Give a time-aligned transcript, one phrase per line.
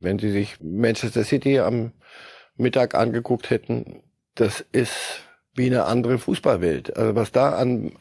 [0.00, 1.92] Wenn Sie sich Manchester City am
[2.56, 4.02] Mittag angeguckt hätten,
[4.34, 5.20] das ist
[5.54, 6.96] wie eine andere Fußballwelt.
[6.96, 7.92] Also was da an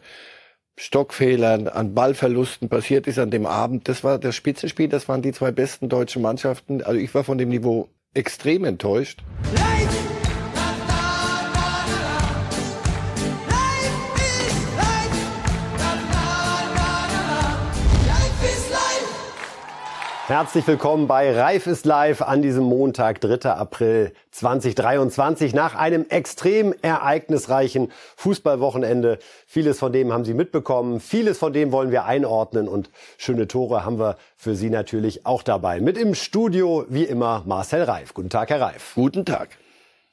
[0.77, 5.33] Stockfehlern, an Ballverlusten passiert ist an dem Abend, das war das Spitzenspiel, das waren die
[5.33, 6.83] zwei besten deutschen Mannschaften.
[6.83, 9.23] Also ich war von dem Niveau extrem enttäuscht.
[9.55, 9.76] Leid!
[20.27, 23.49] Herzlich willkommen bei Reif ist live an diesem Montag, 3.
[23.49, 25.53] April 2023.
[25.53, 29.19] Nach einem extrem ereignisreichen Fußballwochenende.
[29.45, 30.99] Vieles von dem haben Sie mitbekommen.
[30.99, 35.43] Vieles von dem wollen wir einordnen und schöne Tore haben wir für Sie natürlich auch
[35.43, 35.79] dabei.
[35.79, 38.13] Mit im Studio, wie immer, Marcel Reif.
[38.13, 38.95] Guten Tag, Herr Reif.
[38.95, 39.57] Guten Tag.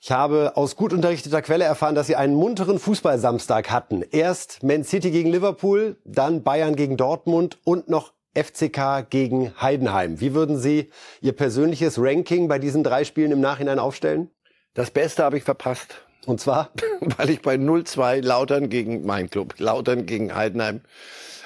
[0.00, 4.04] Ich habe aus gut unterrichteter Quelle erfahren, dass Sie einen munteren Fußballsamstag hatten.
[4.12, 10.20] Erst Man City gegen Liverpool, dann Bayern gegen Dortmund und noch FCK gegen Heidenheim.
[10.20, 14.30] Wie würden Sie Ihr persönliches Ranking bei diesen drei Spielen im Nachhinein aufstellen?
[14.74, 16.02] Das Beste habe ich verpasst.
[16.26, 16.70] Und zwar?
[17.00, 20.80] Weil ich bei 0-2 Lautern gegen mein Club, Lautern gegen Heidenheim,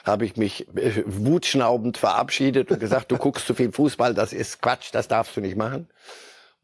[0.04, 4.62] habe ich mich äh, wutschnaubend verabschiedet und gesagt, du guckst zu viel Fußball, das ist
[4.62, 5.88] Quatsch, das darfst du nicht machen.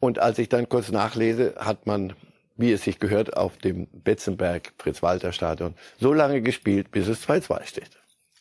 [0.01, 2.15] Und als ich dann kurz nachlese, hat man,
[2.57, 7.91] wie es sich gehört, auf dem Betzenberg Fritz-Walter-Stadion so lange gespielt, bis es 2-2 steht.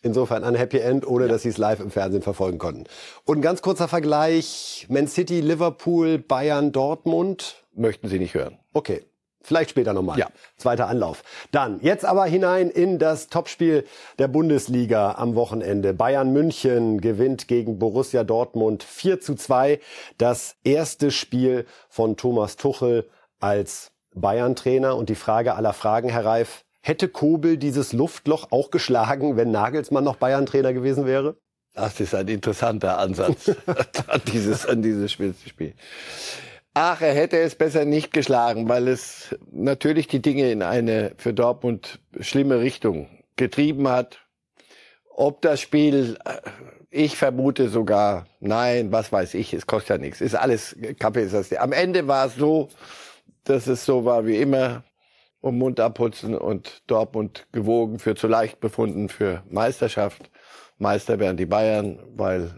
[0.03, 1.31] Insofern ein Happy End, ohne ja.
[1.31, 2.83] dass sie es live im Fernsehen verfolgen konnten.
[3.23, 7.63] Und ein ganz kurzer Vergleich, Man City, Liverpool, Bayern, Dortmund.
[7.73, 8.59] Möchten Sie nicht hören.
[8.73, 9.05] Okay.
[9.45, 10.17] Vielleicht später nochmal.
[10.17, 10.29] Ja.
[10.55, 11.23] Zweiter Anlauf.
[11.51, 13.85] Dann, jetzt aber hinein in das Topspiel
[14.17, 15.93] der Bundesliga am Wochenende.
[15.93, 19.81] Bayern München gewinnt gegen Borussia Dortmund 4 zu 2.
[20.17, 23.09] Das erste Spiel von Thomas Tuchel
[23.41, 24.95] als Bayern-Trainer.
[24.95, 30.03] Und die Frage aller Fragen, Herr Reif, Hätte Kobel dieses Luftloch auch geschlagen, wenn Nagelsmann
[30.03, 31.37] noch Bayern-Trainer gewesen wäre?
[31.73, 33.49] Das ist ein interessanter Ansatz
[34.07, 35.33] an dieses, an dieses Spiel.
[36.73, 41.33] Ach, er hätte es besser nicht geschlagen, weil es natürlich die Dinge in eine für
[41.33, 43.07] Dortmund schlimme Richtung
[43.37, 44.19] getrieben hat.
[45.09, 46.41] Ob das Spiel, äh,
[46.89, 50.19] ich vermute sogar, nein, was weiß ich, es kostet ja nichts.
[50.19, 51.23] Ist alles Kaffee.
[51.23, 51.53] Ist das.
[51.53, 52.67] Am Ende war es so,
[53.45, 54.83] dass es so war wie immer
[55.43, 60.31] um Mund abputzen und Dortmund gewogen für zu leicht befunden für Meisterschaft.
[60.77, 62.57] Meister wären die Bayern, weil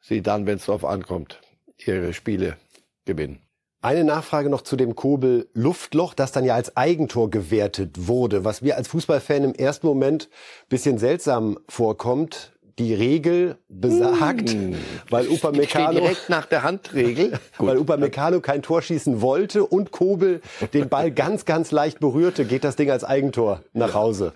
[0.00, 1.40] sie dann, wenn es darauf ankommt,
[1.78, 2.58] ihre Spiele
[3.06, 3.40] gewinnen.
[3.80, 8.60] Eine Nachfrage noch zu dem Kobel Luftloch, das dann ja als Eigentor gewertet wurde, was
[8.60, 10.28] mir als Fußballfan im ersten Moment
[10.68, 14.74] bisschen seltsam vorkommt die Regel besagt, hm.
[15.10, 20.40] weil Upamecano direkt nach der Handregel, weil Upamecano kein Tor schießen wollte und Kobel
[20.72, 24.32] den Ball ganz ganz leicht berührte, geht das Ding als Eigentor nach Hause.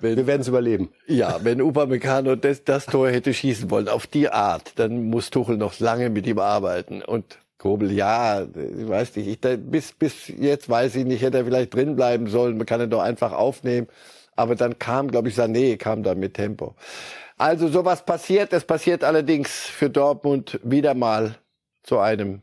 [0.00, 0.90] Wenn, Wir werden es überleben.
[1.06, 5.56] Ja, wenn Upamecano das, das Tor hätte schießen wollen auf die Art, dann muss Tuchel
[5.56, 10.68] noch lange mit ihm arbeiten und Kobel, ja, ich weiß nicht, ich, bis, bis jetzt
[10.68, 13.88] weiß ich nicht, hätte er vielleicht drin bleiben sollen, man kann ihn doch einfach aufnehmen.
[14.36, 16.76] Aber dann kam, glaube ich, Sané kam da mit Tempo.
[17.38, 18.52] Also sowas passiert.
[18.52, 21.36] Es passiert allerdings für Dortmund wieder mal
[21.84, 22.42] zu einem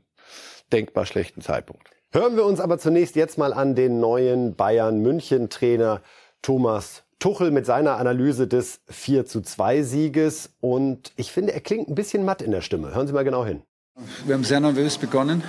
[0.72, 1.90] denkbar schlechten Zeitpunkt.
[2.12, 6.02] Hören wir uns aber zunächst jetzt mal an den neuen Bayern München Trainer
[6.42, 10.52] Thomas Tuchel mit seiner Analyse des 4 zu 2 Sieges.
[10.62, 12.96] Und ich finde, er klingt ein bisschen matt in der Stimme.
[12.96, 13.64] Hören Sie mal genau hin.
[14.26, 15.44] Wir haben sehr nervös begonnen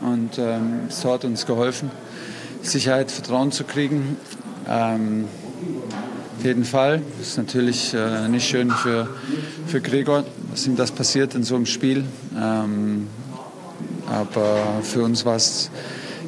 [0.00, 1.90] und ähm, es hat uns geholfen,
[2.62, 4.16] Sicherheit, Vertrauen zu kriegen.
[4.68, 5.28] Ähm,
[6.38, 7.02] auf jeden Fall.
[7.18, 9.08] Das ist natürlich äh, nicht schön für,
[9.66, 12.04] für Gregor, dass ihm das passiert in so einem Spiel.
[12.36, 13.08] Ähm,
[14.06, 15.70] aber für uns war es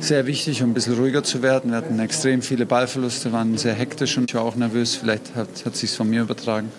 [0.00, 1.70] sehr wichtig, um ein bisschen ruhiger zu werden.
[1.70, 4.94] Wir hatten extrem viele Ballverluste, waren sehr hektisch und ich war auch nervös.
[4.94, 6.70] Vielleicht hat, hat sich von mir übertragen.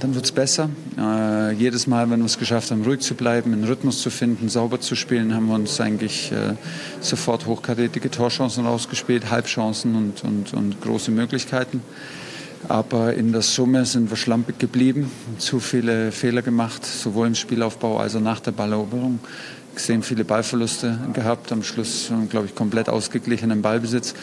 [0.00, 0.70] Dann wird es besser.
[0.96, 4.48] Äh, jedes Mal, wenn wir es geschafft haben, ruhig zu bleiben, einen Rhythmus zu finden,
[4.48, 6.54] sauber zu spielen, haben wir uns eigentlich äh,
[7.00, 11.82] sofort hochkarätige Torchancen rausgespielt, Halbchancen und, und, und große Möglichkeiten.
[12.68, 17.98] Aber in der Summe sind wir schlampig geblieben, zu viele Fehler gemacht, sowohl im Spielaufbau
[17.98, 19.20] als auch nach der Balleroberung.
[19.74, 24.14] Extrem viele Ballverluste gehabt, am Schluss, glaube ich, komplett ausgeglichenen Ballbesitz.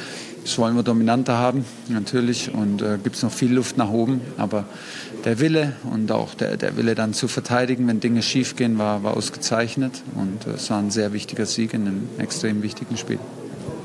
[0.44, 4.22] Das wollen wir dominanter haben, natürlich, und äh, gibt es noch viel Luft nach oben.
[4.38, 4.66] Aber
[5.26, 9.18] der Wille und auch der, der Wille dann zu verteidigen, wenn Dinge schiefgehen, war, war
[9.18, 10.04] ausgezeichnet.
[10.16, 13.20] Und äh, es war ein sehr wichtiger Sieg in einem extrem wichtigen Spiel.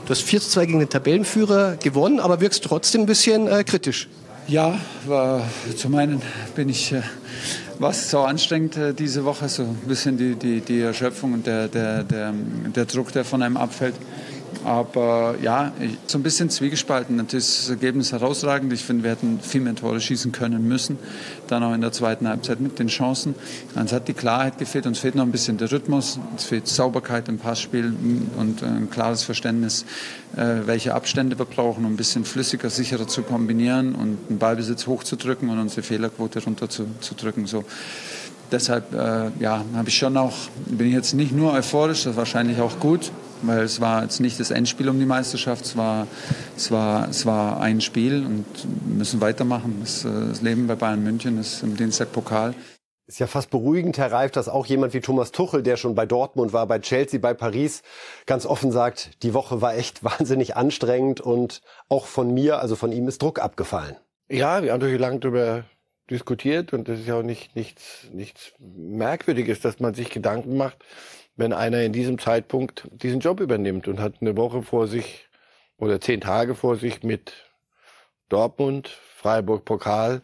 [0.04, 3.64] Du hast 4 zu 2 gegen den Tabellenführer gewonnen, aber wirkst trotzdem ein bisschen äh,
[3.64, 4.08] kritisch.
[4.48, 5.42] Ja, war,
[5.76, 6.20] zum einen
[6.56, 7.02] bin ich, äh,
[7.78, 11.46] war es so anstrengend äh, diese Woche, so ein bisschen die, die, die Erschöpfung und
[11.46, 12.34] der, der, der,
[12.74, 13.94] der Druck, der von einem abfällt.
[14.64, 15.72] Aber ja,
[16.06, 17.16] so ein bisschen zwiegespalten.
[17.16, 18.72] Natürlich ist das Ergebnis herausragend.
[18.72, 20.98] Ich finde, wir hätten viel mehr Tore schießen können müssen.
[21.48, 23.34] Dann auch in der zweiten Halbzeit mit den Chancen.
[23.74, 24.86] Uns hat die Klarheit gefehlt.
[24.86, 26.18] Uns fehlt noch ein bisschen der Rhythmus.
[26.36, 27.94] Es fehlt Sauberkeit im Passspiel
[28.36, 29.84] und ein klares Verständnis,
[30.36, 34.86] äh, welche Abstände wir brauchen, um ein bisschen flüssiger, sicherer zu kombinieren und den Ballbesitz
[34.86, 37.46] hochzudrücken und unsere Fehlerquote runterzudrücken.
[37.46, 37.64] So
[38.52, 40.34] deshalb äh, ja, ich schon auch,
[40.66, 43.12] bin ich jetzt nicht nur euphorisch, das ist wahrscheinlich auch gut,
[43.42, 46.06] weil es war jetzt nicht das Endspiel um die Meisterschaft, es war,
[46.56, 48.46] es war, es war ein Spiel und
[48.86, 49.78] wir müssen weitermachen.
[49.80, 52.54] Das, äh, das Leben bei Bayern München ist im Dienstag Pokal.
[53.06, 56.06] Ist ja fast beruhigend, Herr Reif, dass auch jemand wie Thomas Tuchel, der schon bei
[56.06, 57.82] Dortmund war, bei Chelsea, bei Paris,
[58.26, 62.92] ganz offen sagt, die Woche war echt wahnsinnig anstrengend und auch von mir, also von
[62.92, 63.96] ihm ist Druck abgefallen.
[64.28, 65.64] Ja, wir haben natürlich lange darüber
[66.10, 70.78] diskutiert und das ist ja auch nicht, nichts, nichts Merkwürdiges, dass man sich Gedanken macht,
[71.40, 75.26] wenn einer in diesem Zeitpunkt diesen Job übernimmt und hat eine Woche vor sich
[75.78, 77.32] oder zehn Tage vor sich mit
[78.28, 80.20] Dortmund, Freiburg Pokal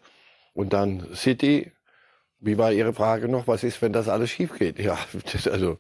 [0.53, 1.73] und dann City.
[2.39, 3.47] Wie war Ihre Frage noch?
[3.47, 4.79] Was ist, wenn das alles schief geht?
[4.79, 4.99] Ja,
[5.33, 5.79] das, also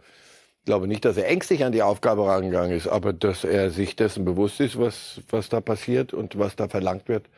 [0.60, 3.94] ich glaube nicht, dass er ängstlich an die Aufgabe rangegangen ist, aber dass er sich
[3.94, 7.28] dessen bewusst ist, was, was da passiert und was da verlangt wird.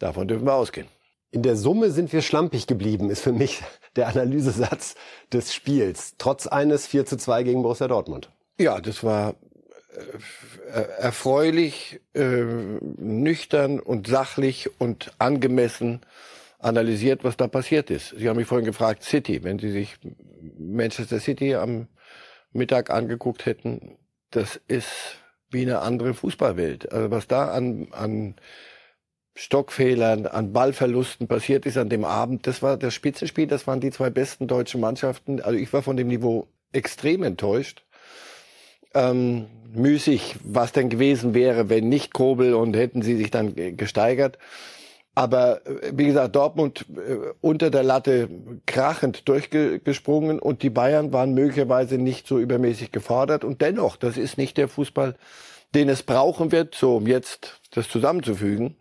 [0.00, 0.88] Davon dürfen wir ausgehen.
[1.36, 3.62] In der Summe sind wir schlampig geblieben, ist für mich
[3.94, 4.94] der Analysesatz
[5.30, 6.14] des Spiels.
[6.16, 8.30] Trotz eines 4 zu 2 gegen Borussia Dortmund.
[8.56, 9.34] Ja, das war
[10.72, 12.42] äh, erfreulich, äh,
[12.96, 16.00] nüchtern und sachlich und angemessen
[16.58, 18.14] analysiert, was da passiert ist.
[18.16, 19.98] Sie haben mich vorhin gefragt, City, wenn Sie sich
[20.58, 21.88] Manchester City am
[22.54, 23.98] Mittag angeguckt hätten,
[24.30, 25.18] das ist
[25.50, 26.90] wie eine andere Fußballwelt.
[26.90, 28.36] Also was da an, an
[29.38, 32.46] Stockfehlern, an Ballverlusten passiert ist an dem Abend.
[32.46, 35.42] Das war das Spitzenspiel, das waren die zwei besten deutschen Mannschaften.
[35.42, 37.84] Also ich war von dem Niveau extrem enttäuscht.
[38.94, 44.38] Ähm, müßig, was denn gewesen wäre, wenn nicht Kobel und hätten sie sich dann gesteigert.
[45.14, 48.30] Aber äh, wie gesagt, Dortmund äh, unter der Latte
[48.64, 53.44] krachend durchgesprungen und die Bayern waren möglicherweise nicht so übermäßig gefordert.
[53.44, 55.14] Und dennoch, das ist nicht der Fußball,
[55.74, 58.76] den es brauchen wird, so um jetzt das zusammenzufügen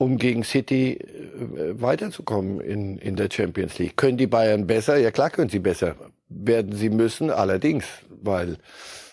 [0.00, 3.98] um gegen City äh, weiterzukommen in, in der Champions League.
[3.98, 4.96] Können die Bayern besser?
[4.96, 5.94] Ja klar können sie besser.
[6.30, 8.56] Werden sie müssen, allerdings, weil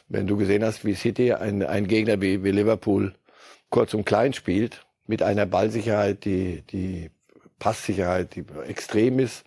[0.07, 3.13] wenn du gesehen hast, wie City ein, ein Gegner wie, wie Liverpool
[3.69, 7.11] kurz und klein spielt, mit einer Ballsicherheit, die, die
[7.59, 9.43] Passsicherheit, die extrem ist,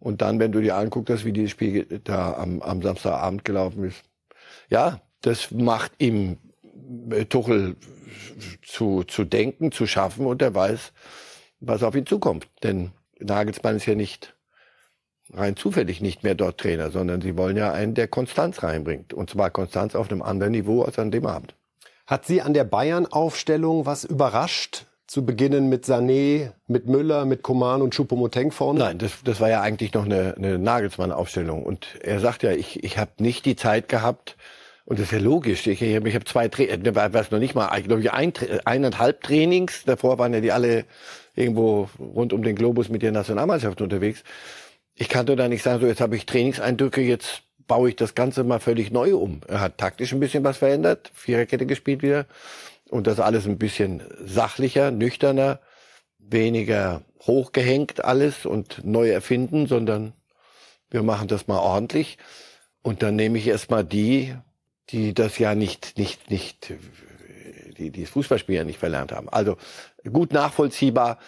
[0.00, 4.04] und dann, wenn du dir anguckst, wie dieses Spiel da am, am Samstagabend gelaufen ist,
[4.70, 6.38] ja, das macht ihm
[7.10, 7.76] äh, Tuchel
[8.62, 10.92] zu, zu denken, zu schaffen und er weiß,
[11.60, 12.48] was auf ihn zukommt.
[12.62, 14.34] Denn Nagelsmann ist ja nicht
[15.32, 19.12] rein zufällig nicht mehr dort Trainer, sondern sie wollen ja einen, der Konstanz reinbringt.
[19.12, 21.54] Und zwar Konstanz auf einem anderen Niveau als an dem Abend.
[22.06, 24.86] Hat Sie an der Bayern-Aufstellung was überrascht?
[25.06, 28.80] Zu beginnen mit Sané, mit Müller, mit Koman und Choupo-Moting vorne?
[28.80, 31.64] Nein, das, das war ja eigentlich noch eine, eine Nagelsmann-Aufstellung.
[31.64, 34.36] Und er sagt ja, ich, ich habe nicht die Zeit gehabt,
[34.88, 35.66] und das ist ja logisch.
[35.66, 38.32] Ich, ich, ich habe zwei, äh, was noch nicht mal, glaube ich, ein,
[38.64, 39.84] eineinhalb Trainings.
[39.84, 40.86] Davor waren ja die alle
[41.34, 44.24] irgendwo rund um den Globus mit der Nationalmannschaft unterwegs.
[44.94, 48.14] Ich kann doch da nicht sagen, so jetzt habe ich Trainingseindrücke, jetzt baue ich das
[48.14, 49.42] Ganze mal völlig neu um.
[49.46, 52.24] Er hat taktisch ein bisschen was verändert, Viererkette gespielt wieder
[52.88, 55.60] und das alles ein bisschen sachlicher, nüchterner,
[56.18, 60.14] weniger hochgehängt alles und neu erfinden, sondern
[60.88, 62.16] wir machen das mal ordentlich.
[62.80, 64.34] Und dann nehme ich erstmal die
[64.90, 66.74] die das ja nicht, nicht, nicht,
[67.78, 69.28] die, die das Fußballspiel ja nicht verlernt haben.
[69.28, 69.56] Also
[70.10, 71.18] gut nachvollziehbar.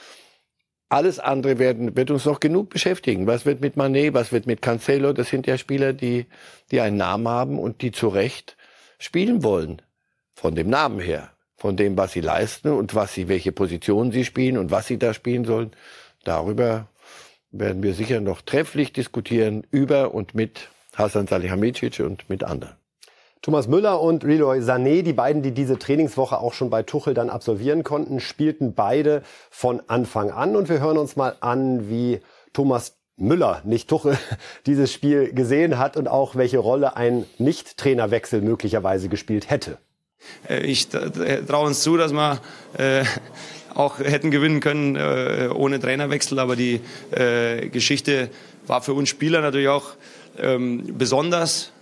[0.88, 3.26] Alles andere werden, wird uns noch genug beschäftigen.
[3.26, 5.12] Was wird mit Manet, was wird mit Cancelo?
[5.12, 6.26] Das sind ja Spieler, die,
[6.72, 8.56] die einen Namen haben und die zu Recht
[8.98, 9.82] spielen wollen.
[10.34, 11.30] Von dem Namen her.
[11.56, 14.98] Von dem, was sie leisten und was sie, welche Positionen sie spielen und was sie
[14.98, 15.70] da spielen sollen.
[16.24, 16.88] Darüber
[17.52, 22.79] werden wir sicher noch trefflich diskutieren über und mit Hasan Salihamidzic und mit anderen.
[23.42, 27.30] Thomas Müller und Leroy Sané, die beiden, die diese Trainingswoche auch schon bei Tuchel dann
[27.30, 30.56] absolvieren konnten, spielten beide von Anfang an.
[30.56, 32.20] Und wir hören uns mal an, wie
[32.52, 34.18] Thomas Müller, nicht Tuchel,
[34.66, 39.78] dieses Spiel gesehen hat und auch welche Rolle ein Nicht-Trainerwechsel möglicherweise gespielt hätte.
[40.46, 42.42] Äh, ich traue uns zu, dass wir
[42.76, 43.04] äh,
[43.74, 46.80] auch hätten gewinnen können äh, ohne Trainerwechsel, aber die
[47.10, 48.28] äh, Geschichte
[48.66, 49.92] war für uns Spieler natürlich auch
[50.38, 51.72] ähm, besonders.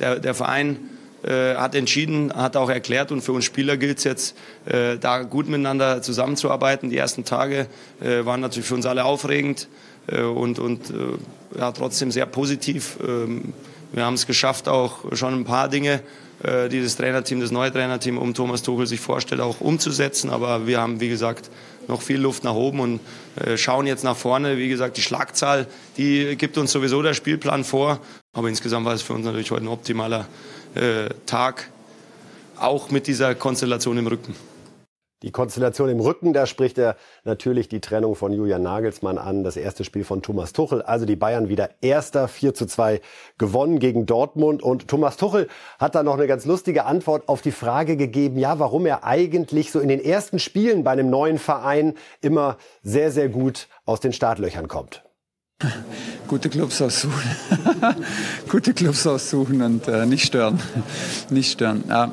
[0.00, 0.90] Der, der Verein
[1.24, 5.22] äh, hat entschieden, hat auch erklärt und für uns Spieler gilt es jetzt, äh, da
[5.22, 6.90] gut miteinander zusammenzuarbeiten.
[6.90, 7.66] Die ersten Tage
[8.02, 9.68] äh, waren natürlich für uns alle aufregend
[10.06, 12.98] äh, und, und äh, ja, trotzdem sehr positiv.
[13.06, 13.54] Ähm,
[13.92, 16.00] wir haben es geschafft, auch schon ein paar Dinge,
[16.42, 20.30] die das Trainerteam, das neue Trainerteam um Thomas Tuchel sich vorstellt, auch umzusetzen.
[20.30, 21.48] Aber wir haben, wie gesagt,
[21.86, 23.00] noch viel Luft nach oben und
[23.54, 24.58] schauen jetzt nach vorne.
[24.58, 28.00] Wie gesagt, die Schlagzahl, die gibt uns sowieso der Spielplan vor.
[28.32, 30.26] Aber insgesamt war es für uns natürlich heute ein optimaler
[30.74, 31.70] äh, Tag,
[32.58, 34.34] auch mit dieser Konstellation im Rücken.
[35.24, 39.56] Die Konstellation im Rücken, da spricht er natürlich die Trennung von Julian Nagelsmann an, das
[39.56, 40.82] erste Spiel von Thomas Tuchel.
[40.82, 43.00] Also die Bayern wieder erster, 4 zu 2
[43.38, 44.62] gewonnen gegen Dortmund.
[44.62, 48.58] Und Thomas Tuchel hat da noch eine ganz lustige Antwort auf die Frage gegeben, ja,
[48.58, 53.30] warum er eigentlich so in den ersten Spielen bei einem neuen Verein immer sehr, sehr
[53.30, 55.03] gut aus den Startlöchern kommt.
[56.28, 57.30] Gute Clubs aussuchen.
[58.48, 60.60] Gute Clubs aussuchen und äh, nicht stören.
[61.30, 61.84] nicht stören.
[61.88, 62.12] Ja.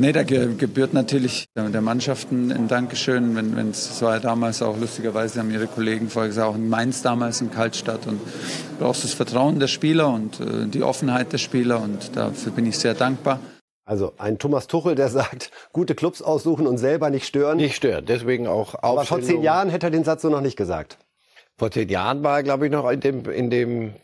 [0.00, 3.34] Nee, da gebührt natürlich der Mannschaft ein Dankeschön.
[3.34, 6.68] Wenn, wenn es war ja damals auch lustigerweise haben ihre Kollegen vorher gesagt, auch in
[6.68, 11.32] Mainz damals in Kaltstadt und du brauchst das Vertrauen der Spieler und äh, die Offenheit
[11.32, 13.40] der Spieler und dafür bin ich sehr dankbar.
[13.86, 17.56] Also ein Thomas Tuchel, der sagt, gute Clubs aussuchen und selber nicht stören.
[17.56, 20.56] Nicht stören, deswegen auch Aber vor zehn Jahren hätte er den Satz so noch nicht
[20.56, 20.98] gesagt.
[21.58, 23.94] Vor zehn Jahren war er, glaube ich, noch in dem, in dem,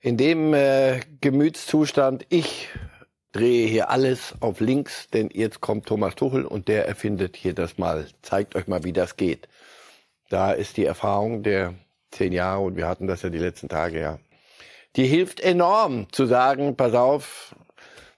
[0.00, 2.68] in dem äh, Gemütszustand, ich
[3.30, 7.78] drehe hier alles auf links, denn jetzt kommt Thomas Tuchel und der erfindet hier das
[7.78, 9.46] mal, zeigt euch mal, wie das geht.
[10.30, 11.74] Da ist die Erfahrung der
[12.10, 14.18] zehn Jahre und wir hatten das ja die letzten Tage, ja.
[14.96, 17.54] Die hilft enorm zu sagen, pass auf,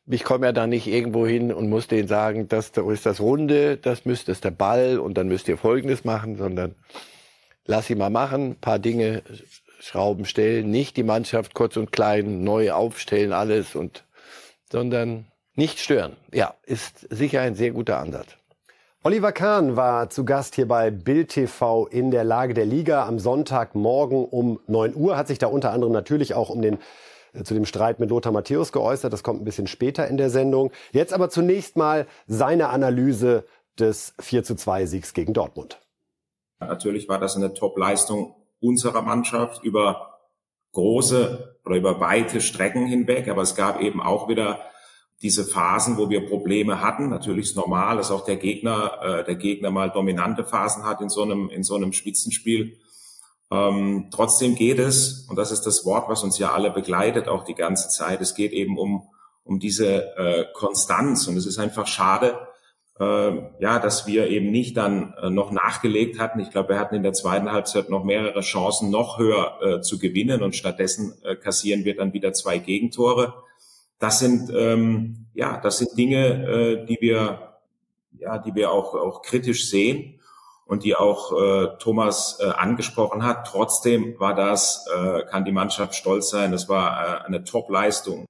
[0.06, 3.76] ich komme ja da nicht irgendwo hin und muss denen sagen, das ist das Runde,
[3.76, 6.74] das müsst ist der Ball und dann müsst ihr Folgendes machen, sondern
[7.66, 9.22] lass sie mal machen, paar Dinge
[9.80, 14.04] Schrauben stellen, nicht die Mannschaft kurz und klein neu aufstellen alles und
[14.70, 16.16] sondern nicht stören.
[16.32, 18.36] Ja, ist sicher ein sehr guter Ansatz.
[19.04, 23.18] Oliver Kahn war zu Gast hier bei Bild TV in der Lage der Liga am
[23.18, 26.78] Sonntagmorgen um 9 Uhr, hat sich da unter anderem natürlich auch um den
[27.32, 29.12] äh, zu dem Streit mit Lothar Matthäus geäußert.
[29.12, 30.70] Das kommt ein bisschen später in der Sendung.
[30.92, 33.44] Jetzt aber zunächst mal seine Analyse
[33.76, 35.81] des 4 zu 2 Siegs gegen Dortmund.
[36.66, 40.18] Natürlich war das eine Top-Leistung unserer Mannschaft über
[40.72, 44.60] große oder über weite Strecken hinweg, aber es gab eben auch wieder
[45.22, 47.08] diese Phasen, wo wir Probleme hatten.
[47.08, 51.08] Natürlich ist normal, dass auch der Gegner, äh, der Gegner mal dominante Phasen hat in
[51.08, 52.76] so einem, in so einem Spitzenspiel.
[53.50, 57.44] Ähm, trotzdem geht es, und das ist das Wort, was uns ja alle begleitet, auch
[57.44, 58.20] die ganze Zeit.
[58.20, 59.06] Es geht eben um,
[59.44, 61.28] um diese äh, Konstanz.
[61.28, 62.38] Und es ist einfach schade,
[63.00, 66.40] äh, ja, dass wir eben nicht dann äh, noch nachgelegt hatten.
[66.40, 69.98] Ich glaube, wir hatten in der zweiten Halbzeit noch mehrere Chancen, noch höher äh, zu
[69.98, 73.34] gewinnen und stattdessen äh, kassieren wir dann wieder zwei Gegentore.
[73.98, 77.58] Das sind ähm, ja, das sind Dinge, äh, die wir
[78.18, 80.20] ja, die wir auch auch kritisch sehen
[80.66, 83.46] und die auch äh, Thomas angesprochen hat.
[83.46, 84.86] Trotzdem war das,
[85.28, 86.52] kann die Mannschaft stolz sein.
[86.52, 88.26] Das war eine Top-Leistung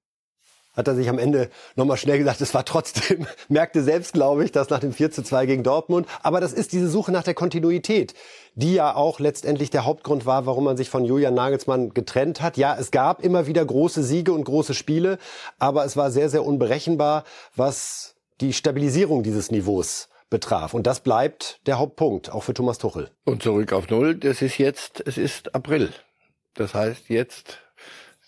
[0.74, 4.52] hat er sich am Ende nochmal schnell gesagt, es war trotzdem, merkte selbst, glaube ich,
[4.52, 6.06] das nach dem 4 zu 2 gegen Dortmund.
[6.22, 8.14] Aber das ist diese Suche nach der Kontinuität,
[8.54, 12.56] die ja auch letztendlich der Hauptgrund war, warum man sich von Julian Nagelsmann getrennt hat.
[12.56, 15.18] Ja, es gab immer wieder große Siege und große Spiele,
[15.58, 17.24] aber es war sehr, sehr unberechenbar,
[17.54, 20.74] was die Stabilisierung dieses Niveaus betraf.
[20.74, 23.10] Und das bleibt der Hauptpunkt, auch für Thomas Tuchel.
[23.24, 25.92] Und zurück auf Null, das ist jetzt, es ist April.
[26.54, 27.58] Das heißt, jetzt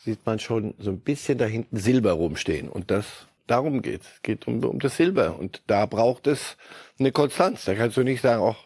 [0.05, 2.69] sieht man schon so ein bisschen da hinten Silber rumstehen.
[2.69, 3.07] Und das,
[3.47, 4.07] darum geht's.
[4.15, 5.39] Es geht um, um das Silber.
[5.39, 6.57] Und da braucht es
[6.99, 7.65] eine Konstanz.
[7.65, 8.65] Da kannst du nicht sagen, ach,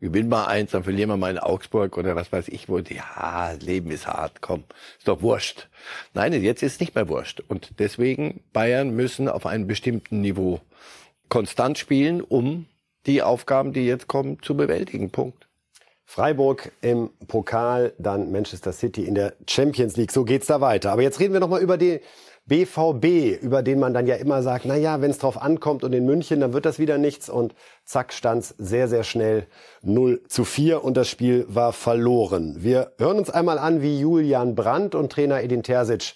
[0.00, 2.78] gewinn mal eins, dann verlieren wir mal in Augsburg oder was weiß ich wo.
[2.78, 4.64] Ja, Leben ist hart, komm,
[4.98, 5.68] ist doch wurscht.
[6.14, 7.40] Nein, jetzt ist es nicht mehr wurscht.
[7.40, 10.60] Und deswegen, Bayern müssen auf einem bestimmten Niveau
[11.28, 12.66] konstant spielen, um
[13.06, 15.10] die Aufgaben, die jetzt kommen, zu bewältigen.
[15.10, 15.49] Punkt.
[16.10, 20.10] Freiburg im Pokal, dann Manchester City in der Champions League.
[20.10, 20.90] So geht's da weiter.
[20.90, 22.00] Aber jetzt reden wir noch mal über den
[22.46, 25.92] BVB, über den man dann ja immer sagt, na ja, wenn es drauf ankommt und
[25.92, 29.46] in München, dann wird das wieder nichts und zack stand's sehr sehr schnell
[29.82, 32.56] 0 zu 4 und das Spiel war verloren.
[32.58, 36.14] Wir hören uns einmal an, wie Julian Brandt und Trainer Edin Terzic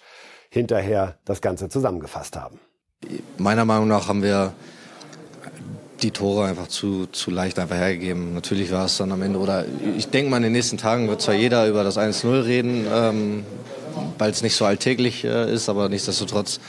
[0.49, 2.59] hinterher das Ganze zusammengefasst haben.
[3.37, 4.51] Meiner Meinung nach haben wir
[6.01, 8.33] die Tore einfach zu, zu leicht einfach hergegeben.
[8.33, 9.65] Natürlich war es dann am Ende, oder
[9.97, 13.43] ich denke mal, in den nächsten Tagen wird zwar jeder über das 1-0 reden, ähm,
[14.17, 16.59] weil es nicht so alltäglich äh, ist, aber nichtsdestotrotz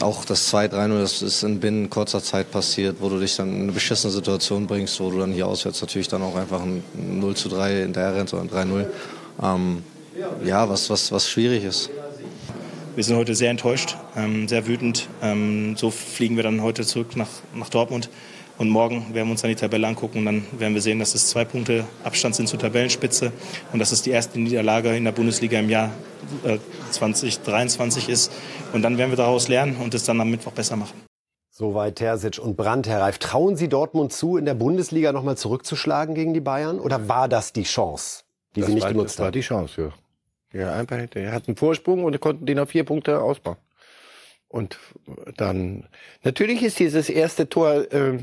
[0.00, 3.62] auch das 2-3-0, das ist in binnen kurzer Zeit passiert, wo du dich dann in
[3.62, 7.34] eine beschissene Situation bringst, wo du dann hier auswärts natürlich dann auch einfach ein 0
[7.34, 8.86] 3 in der rennst oder ein 3-0.
[9.42, 9.82] Ähm,
[10.44, 11.90] ja, was, was, was schwierig ist.
[12.94, 15.08] Wir sind heute sehr enttäuscht, ähm, sehr wütend.
[15.22, 18.08] Ähm, so fliegen wir dann heute zurück nach, nach Dortmund.
[18.58, 21.14] Und morgen werden wir uns dann die Tabelle angucken und dann werden wir sehen, dass
[21.14, 23.32] es zwei Punkte Abstand sind zur Tabellenspitze
[23.72, 25.92] und dass es die erste Niederlage in der Bundesliga im Jahr
[26.90, 28.32] 2023 äh, ist.
[28.72, 31.00] Und dann werden wir daraus lernen und es dann am Mittwoch besser machen.
[31.50, 33.18] Soweit Terzic und Brandt, Herr Reif.
[33.18, 36.80] Trauen Sie Dortmund zu, in der Bundesliga nochmal zurückzuschlagen gegen die Bayern?
[36.80, 38.24] Oder war das die Chance,
[38.56, 39.24] die das Sie nicht war, genutzt haben?
[39.24, 39.92] Das war die Chance,
[40.52, 40.60] ja.
[40.60, 43.56] Ja, einfach, er hat einen Vorsprung und konnten den auf vier Punkte ausbauen.
[44.48, 44.78] Und
[45.36, 45.86] dann,
[46.22, 48.18] natürlich ist dieses erste Tor, äh,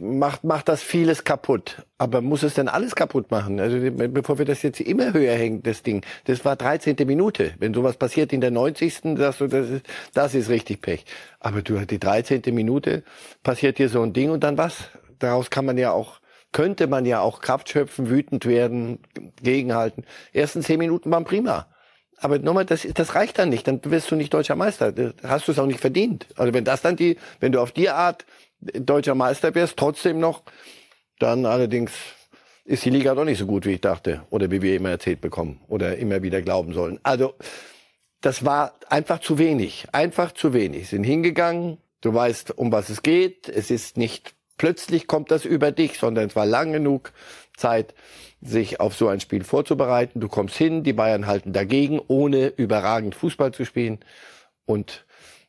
[0.00, 1.84] macht, macht das vieles kaputt.
[1.98, 3.60] Aber muss es denn alles kaputt machen?
[3.60, 6.04] Also, bevor wir das jetzt immer höher hängen, das Ding.
[6.24, 6.96] Das war 13.
[7.06, 7.54] Minute.
[7.58, 9.16] Wenn sowas passiert in der 90.
[9.16, 11.04] sagst du, das ist, das ist richtig Pech.
[11.40, 12.42] Aber du, die 13.
[12.52, 13.02] Minute
[13.42, 14.90] passiert dir so ein Ding und dann was?
[15.18, 16.20] Daraus kann man ja auch,
[16.52, 18.98] könnte man ja auch Kraft schöpfen, wütend werden,
[19.42, 20.04] gegenhalten.
[20.32, 21.66] Ersten zehn Minuten waren prima.
[22.18, 23.68] Aber nochmal, das, das reicht dann nicht.
[23.68, 24.92] Dann wirst du nicht deutscher Meister.
[25.22, 26.26] Hast du es auch nicht verdient.
[26.36, 28.24] Also wenn das dann die, wenn du auf die Art
[28.60, 30.42] deutscher Meister wärst, trotzdem noch,
[31.18, 31.92] dann allerdings
[32.64, 34.22] ist die Liga doch nicht so gut, wie ich dachte.
[34.30, 35.60] Oder wie wir immer erzählt bekommen.
[35.68, 36.98] Oder immer wieder glauben sollen.
[37.02, 37.34] Also,
[38.22, 39.86] das war einfach zu wenig.
[39.92, 40.88] Einfach zu wenig.
[40.88, 41.78] Sind hingegangen.
[42.00, 43.48] Du weißt, um was es geht.
[43.48, 47.12] Es ist nicht plötzlich kommt das über dich, sondern es war lang genug
[47.56, 47.94] Zeit,
[48.48, 50.20] sich auf so ein Spiel vorzubereiten.
[50.20, 53.98] Du kommst hin, die Bayern halten dagegen, ohne überragend Fußball zu spielen.
[54.64, 55.06] Und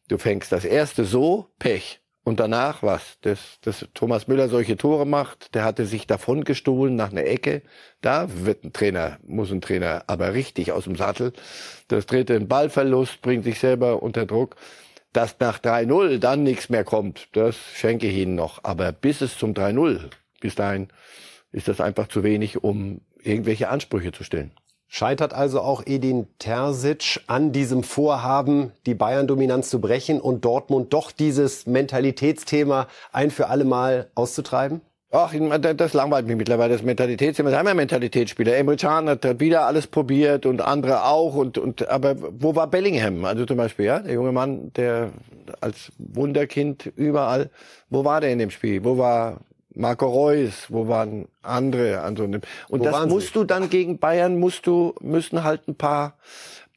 [0.07, 2.01] du fängst das erste so, Pech.
[2.27, 3.17] Und danach was?
[3.21, 7.61] Dass, dass Thomas Müller solche Tore macht, der hatte sich davon gestohlen nach einer Ecke.
[8.01, 11.31] Da wird ein Trainer, muss ein Trainer aber richtig aus dem Sattel.
[11.87, 14.57] Das dritte ein Ballverlust, bringt sich selber unter Druck.
[15.13, 18.61] Dass nach 3-0 dann nichts mehr kommt, das schenke ich Ihnen noch.
[18.65, 20.09] Aber bis es zum 3-0,
[20.41, 20.89] bis dahin
[21.51, 24.51] ist das einfach zu wenig, um irgendwelche Ansprüche zu stellen.
[24.89, 31.11] Scheitert also auch Edin Terzic an diesem Vorhaben, die Bayern-Dominanz zu brechen und Dortmund doch
[31.11, 34.81] dieses Mentalitätsthema ein für alle Mal auszutreiben?
[35.11, 37.49] Ach, das langweilt mich mittlerweile, das Mentalitätsthema.
[37.49, 38.57] Das ist einmal Mentalitätsspieler.
[38.57, 41.35] Emre Can hat wieder alles probiert und andere auch.
[41.35, 43.23] Und, und, aber wo war Bellingham?
[43.23, 45.11] Also zum Beispiel, ja, der junge Mann, der
[45.61, 47.49] als Wunderkind überall.
[47.89, 48.83] Wo war der in dem Spiel?
[48.83, 49.39] Wo war
[49.77, 52.41] Marco Reus, wo waren andere an so einem.
[52.67, 56.17] Und Wo das musst du dann gegen Bayern musst du, müssen halt ein paar,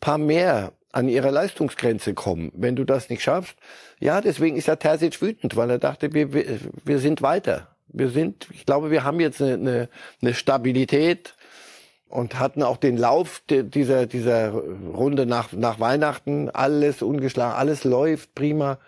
[0.00, 2.52] paar mehr an ihre Leistungsgrenze kommen.
[2.54, 3.56] Wenn du das nicht schaffst,
[4.00, 6.44] ja, deswegen ist ja Terzic wütend, weil er dachte, wir, wir,
[6.84, 7.68] wir sind weiter.
[7.88, 9.88] Wir sind, ich glaube, wir haben jetzt eine, eine,
[10.20, 11.34] eine Stabilität
[12.08, 16.50] und hatten auch den Lauf dieser, dieser Runde nach, nach Weihnachten.
[16.50, 18.78] Alles ungeschlagen, alles läuft prima.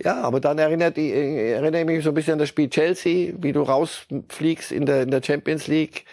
[0.00, 3.34] Ja, aber dann erinnert, die, erinnere ich mich so ein bisschen an das Spiel Chelsea,
[3.38, 6.04] wie du rausfliegst in der, in der Champions League.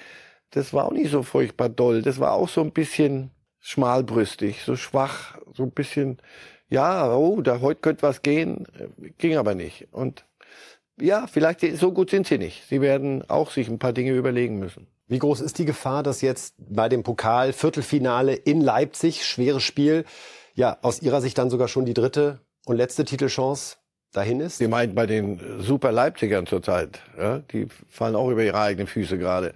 [0.51, 2.01] Das war auch nicht so furchtbar doll.
[2.01, 6.17] Das war auch so ein bisschen schmalbrüstig, so schwach, so ein bisschen,
[6.67, 8.67] ja, oh, da heute könnte was gehen,
[9.17, 9.87] ging aber nicht.
[9.91, 10.25] Und
[10.99, 12.63] ja, vielleicht so gut sind sie nicht.
[12.67, 14.87] Sie werden auch sich ein paar Dinge überlegen müssen.
[15.07, 20.05] Wie groß ist die Gefahr, dass jetzt bei dem Pokal Viertelfinale in Leipzig, schweres Spiel,
[20.55, 23.77] ja, aus Ihrer Sicht dann sogar schon die dritte und letzte Titelchance
[24.11, 24.57] dahin ist?
[24.57, 26.99] Sie meint bei den Super Leipzigern zurzeit.
[27.17, 29.53] Ja, die fallen auch über ihre eigenen Füße gerade.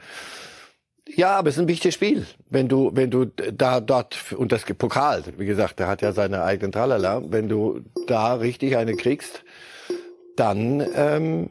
[1.15, 2.27] Ja, aber es ist ein wichtiges Spiel.
[2.49, 6.43] Wenn du, wenn du da dort, und das Pokal, wie gesagt, der hat ja seine
[6.43, 9.43] eigenen Tralala, wenn du da richtig eine kriegst,
[10.35, 11.49] dann ähm,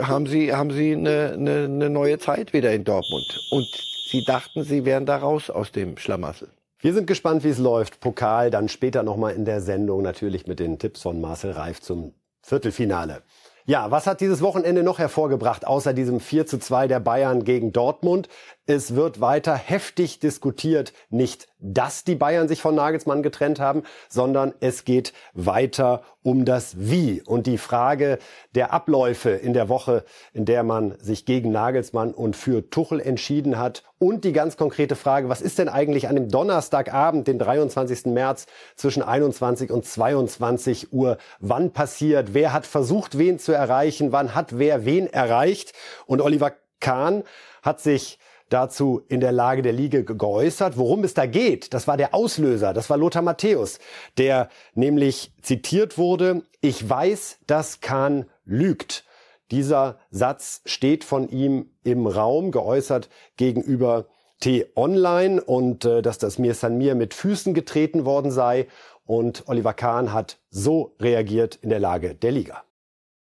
[0.00, 3.40] haben sie, haben sie eine, eine, eine neue Zeit wieder in Dortmund.
[3.50, 3.68] Und
[4.08, 6.48] sie dachten, sie wären da raus aus dem Schlamassel.
[6.82, 8.00] Wir sind gespannt, wie es läuft.
[8.00, 12.14] Pokal dann später nochmal in der Sendung, natürlich mit den Tipps von Marcel Reif zum
[12.40, 13.20] Viertelfinale.
[13.66, 17.72] Ja, was hat dieses Wochenende noch hervorgebracht, außer diesem 4 zu 2 der Bayern gegen
[17.72, 18.28] Dortmund?
[18.72, 24.54] Es wird weiter heftig diskutiert, nicht, dass die Bayern sich von Nagelsmann getrennt haben, sondern
[24.60, 27.20] es geht weiter um das Wie.
[27.20, 28.20] Und die Frage
[28.54, 33.58] der Abläufe in der Woche, in der man sich gegen Nagelsmann und für Tuchel entschieden
[33.58, 38.06] hat und die ganz konkrete Frage, was ist denn eigentlich an dem Donnerstagabend, den 23.
[38.06, 44.36] März zwischen 21 und 22 Uhr, wann passiert, wer hat versucht, wen zu erreichen, wann
[44.36, 45.72] hat wer wen erreicht?
[46.06, 47.24] Und Oliver Kahn
[47.62, 48.20] hat sich
[48.50, 50.76] dazu in der Lage der Liga geäußert.
[50.76, 53.78] Worum es da geht, das war der Auslöser, das war Lothar Matthäus,
[54.18, 59.04] der nämlich zitiert wurde, ich weiß, dass Kahn lügt.
[59.50, 64.06] Dieser Satz steht von ihm im Raum, geäußert gegenüber
[64.40, 68.68] T-Online und äh, dass das Mir San Mir mit Füßen getreten worden sei.
[69.04, 72.62] Und Oliver Kahn hat so reagiert in der Lage der Liga.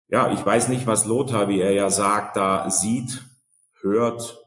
[0.08, 3.22] Ja, ich weiß nicht, was Lothar, wie er ja sagt, da sieht,
[3.80, 4.41] hört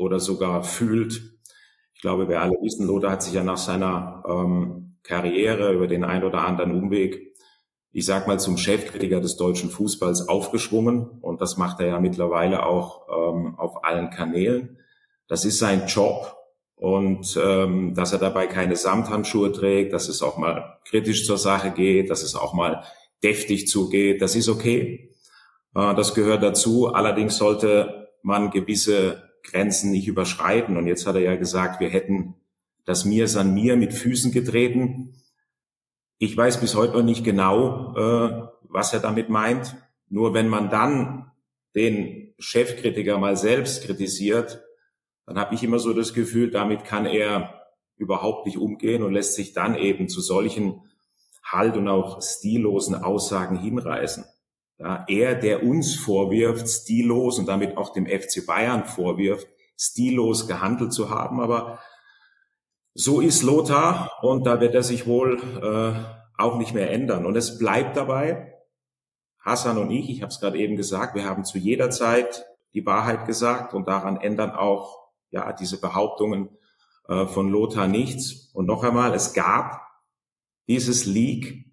[0.00, 1.22] oder sogar fühlt.
[1.94, 6.04] Ich glaube, wir alle wissen, Lothar hat sich ja nach seiner ähm, Karriere über den
[6.04, 7.30] ein oder anderen Umweg
[7.92, 11.08] ich sag mal, zum Chefkritiker des deutschen Fußballs aufgeschwungen.
[11.20, 14.78] Und das macht er ja mittlerweile auch ähm, auf allen Kanälen.
[15.26, 16.36] Das ist sein Job.
[16.76, 21.72] Und ähm, dass er dabei keine Samthandschuhe trägt, dass es auch mal kritisch zur Sache
[21.72, 22.84] geht, dass es auch mal
[23.22, 25.12] deftig zugeht, das ist okay.
[25.74, 26.86] Äh, das gehört dazu.
[26.86, 30.76] Allerdings sollte man gewisse Grenzen nicht überschreiten.
[30.76, 32.34] Und jetzt hat er ja gesagt, wir hätten
[32.84, 35.14] das Mir san mir mit Füßen getreten.
[36.18, 39.76] Ich weiß bis heute noch nicht genau, äh, was er damit meint.
[40.08, 41.30] Nur wenn man dann
[41.74, 44.62] den Chefkritiker mal selbst kritisiert,
[45.26, 49.34] dann habe ich immer so das Gefühl, damit kann er überhaupt nicht umgehen und lässt
[49.34, 50.82] sich dann eben zu solchen
[51.44, 54.24] halt und auch stillosen Aussagen hinreißen.
[54.80, 60.94] Ja, er, der uns vorwirft, stillos und damit auch dem FC Bayern vorwirft, stillos gehandelt
[60.94, 61.80] zu haben, aber
[62.94, 67.26] so ist Lothar und da wird er sich wohl äh, auch nicht mehr ändern.
[67.26, 68.54] Und es bleibt dabei,
[69.40, 72.86] Hassan und ich, ich habe es gerade eben gesagt, wir haben zu jeder Zeit die
[72.86, 76.48] Wahrheit gesagt und daran ändern auch ja diese Behauptungen
[77.06, 78.50] äh, von Lothar nichts.
[78.54, 79.82] Und noch einmal, es gab
[80.68, 81.69] dieses Leak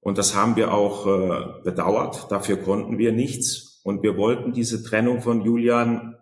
[0.00, 2.30] und das haben wir auch äh, bedauert.
[2.30, 6.16] Dafür konnten wir nichts und wir wollten diese Trennung von Julian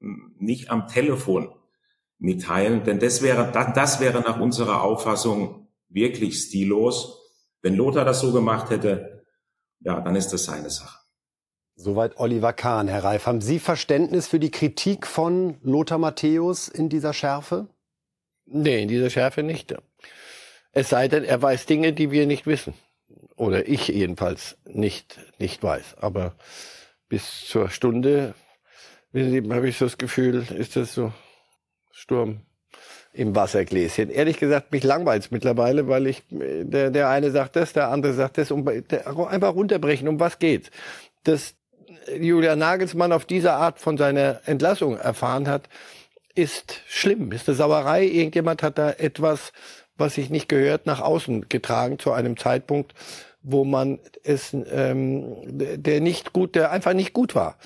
[0.00, 1.50] hm, nicht am Telefon
[2.18, 7.22] mitteilen, denn das wäre, das wäre nach unserer Auffassung wirklich stillos.
[7.62, 9.24] Wenn Lothar das so gemacht hätte,
[9.80, 10.98] ja, dann ist das seine Sache.
[11.74, 12.88] Soweit Oliver Kahn.
[12.88, 17.68] Herr Reif, haben Sie Verständnis für die Kritik von Lothar Matthäus in dieser Schärfe?
[18.46, 19.74] Nee, in dieser Schärfe nicht.
[20.72, 22.72] Es sei denn, er weiß Dinge, die wir nicht wissen.
[23.36, 25.96] Oder ich jedenfalls nicht, nicht weiß.
[25.98, 26.34] Aber
[27.08, 28.34] bis zur Stunde,
[29.14, 31.12] habe ich so das Gefühl, ist das so
[31.92, 32.40] Sturm
[33.12, 34.10] im Wassergläschen.
[34.10, 38.38] Ehrlich gesagt, mich langweilt mittlerweile, weil ich, der, der eine sagt das, der andere sagt
[38.38, 40.70] das, um, der, einfach runterbrechen, um was geht.
[41.24, 41.54] Dass
[42.18, 45.68] Julian Nagelsmann auf diese Art von seiner Entlassung erfahren hat,
[46.34, 48.04] ist schlimm, ist eine Sauerei.
[48.04, 49.52] Irgendjemand hat da etwas,
[49.98, 52.94] was sich nicht gehört, nach außen getragen zu einem Zeitpunkt,
[53.42, 57.56] wo man es, ähm, der nicht gut, der einfach nicht gut war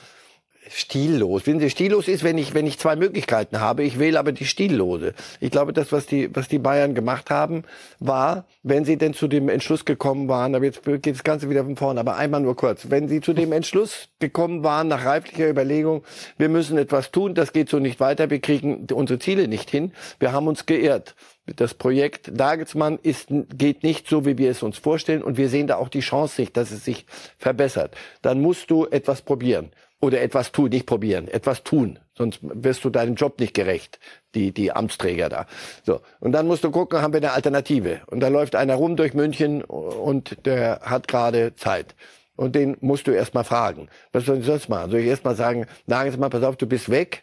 [0.71, 1.47] stillos.
[1.47, 4.45] Wenn sie stillos ist, wenn ich, wenn ich zwei Möglichkeiten habe, ich wähle aber die
[4.45, 5.15] stillose.
[5.41, 7.65] Ich glaube, das, was die, was die Bayern gemacht haben,
[7.99, 11.65] war, wenn sie denn zu dem Entschluss gekommen waren, aber jetzt geht das Ganze wieder
[11.65, 15.49] von vorne, aber einmal nur kurz, wenn sie zu dem Entschluss gekommen waren, nach reiflicher
[15.49, 16.05] Überlegung,
[16.39, 19.93] wir müssen etwas tun, das geht so nicht weiter, wir kriegen unsere Ziele nicht hin,
[20.21, 21.17] wir haben uns geirrt.
[21.57, 25.67] Das Projekt Dagelsmann ist, geht nicht so, wie wir es uns vorstellen und wir sehen
[25.67, 27.07] da auch die Chance nicht, dass es sich
[27.39, 27.95] verbessert.
[28.23, 32.91] Dann musst du etwas probieren oder etwas tun, nicht probieren, etwas tun, sonst wirst du
[32.91, 33.99] deinem Job nicht gerecht,
[34.35, 35.47] die, die Amtsträger da.
[35.85, 36.01] So.
[36.21, 38.01] Und dann musst du gucken, haben wir eine Alternative.
[38.07, 41.95] Und da läuft einer rum durch München und der hat gerade Zeit.
[42.37, 43.89] Und den musst du erstmal fragen.
[44.13, 44.91] Was soll ich sonst machen?
[44.91, 47.23] Soll ich erstmal sagen, Nagelsmann, pass auf, du bist weg.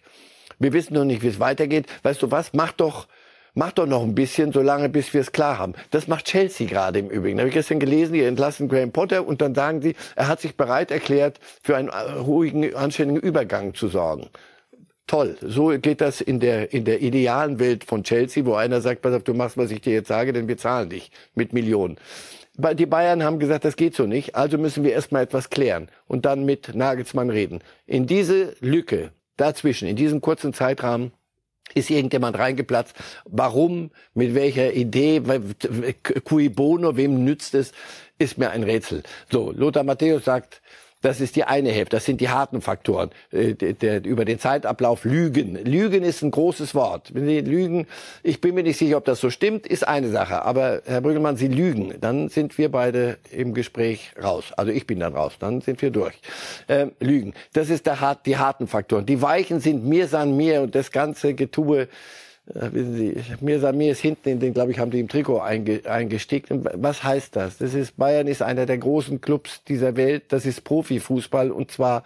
[0.60, 1.88] Wir wissen noch nicht, wie es weitergeht.
[2.04, 2.54] Weißt du was?
[2.54, 3.08] Mach doch
[3.58, 5.74] Mach doch noch ein bisschen, solange bis wir es klar haben.
[5.90, 7.38] Das macht Chelsea gerade im Übrigen.
[7.38, 10.42] Da habe ich gestern gelesen, die entlassen Graham Potter und dann sagen sie, er hat
[10.42, 14.28] sich bereit erklärt, für einen äh, ruhigen, anständigen Übergang zu sorgen.
[15.08, 15.38] Toll.
[15.42, 19.16] So geht das in der, in der idealen Welt von Chelsea, wo einer sagt, pass
[19.16, 21.98] auf, du machst, was ich dir jetzt sage, denn wir zahlen dich mit Millionen.
[22.54, 26.26] Die Bayern haben gesagt, das geht so nicht, also müssen wir erstmal etwas klären und
[26.26, 27.62] dann mit Nagelsmann reden.
[27.88, 31.12] In diese Lücke dazwischen, in diesem kurzen Zeitrahmen,
[31.74, 32.96] ist irgendjemand reingeplatzt?
[33.26, 33.92] Warum?
[34.14, 35.22] Mit welcher Idee?
[36.24, 36.98] Cui bono?
[36.98, 37.72] Wem nützt es?
[38.20, 39.04] Ist mir ein Rätsel.
[39.32, 40.62] So, Lothar Matthäus sagt,
[41.02, 41.96] das ist die eine Hälfte.
[41.96, 43.12] Das sind die harten Faktoren.
[43.32, 45.56] Äh, der, der, über den Zeitablauf Lügen.
[45.64, 47.14] Lügen ist ein großes Wort.
[47.14, 47.88] Wenn Sie lügen,
[48.24, 50.44] ich bin mir nicht sicher, ob das so stimmt, ist eine Sache.
[50.44, 51.94] Aber Herr Brüggelmann, Sie lügen.
[52.02, 54.46] Dann sind wir beide im Gespräch raus.
[54.58, 55.34] Also ich bin dann raus.
[55.40, 56.16] Dann sind wir durch.
[56.68, 57.34] Ähm, lügen.
[57.54, 59.06] Das ist der, die harten Faktoren.
[59.06, 61.88] Die weichen sind mir san mir und das ganze Getue
[62.54, 65.82] wissen Sie, mir Samir ist hinten in den, glaube ich, haben die im Trikot einge,
[65.86, 66.52] eingestickt.
[66.52, 67.58] Und was heißt das?
[67.58, 70.26] Das ist, Bayern ist einer der großen Clubs dieser Welt.
[70.30, 72.04] Das ist Profifußball und zwar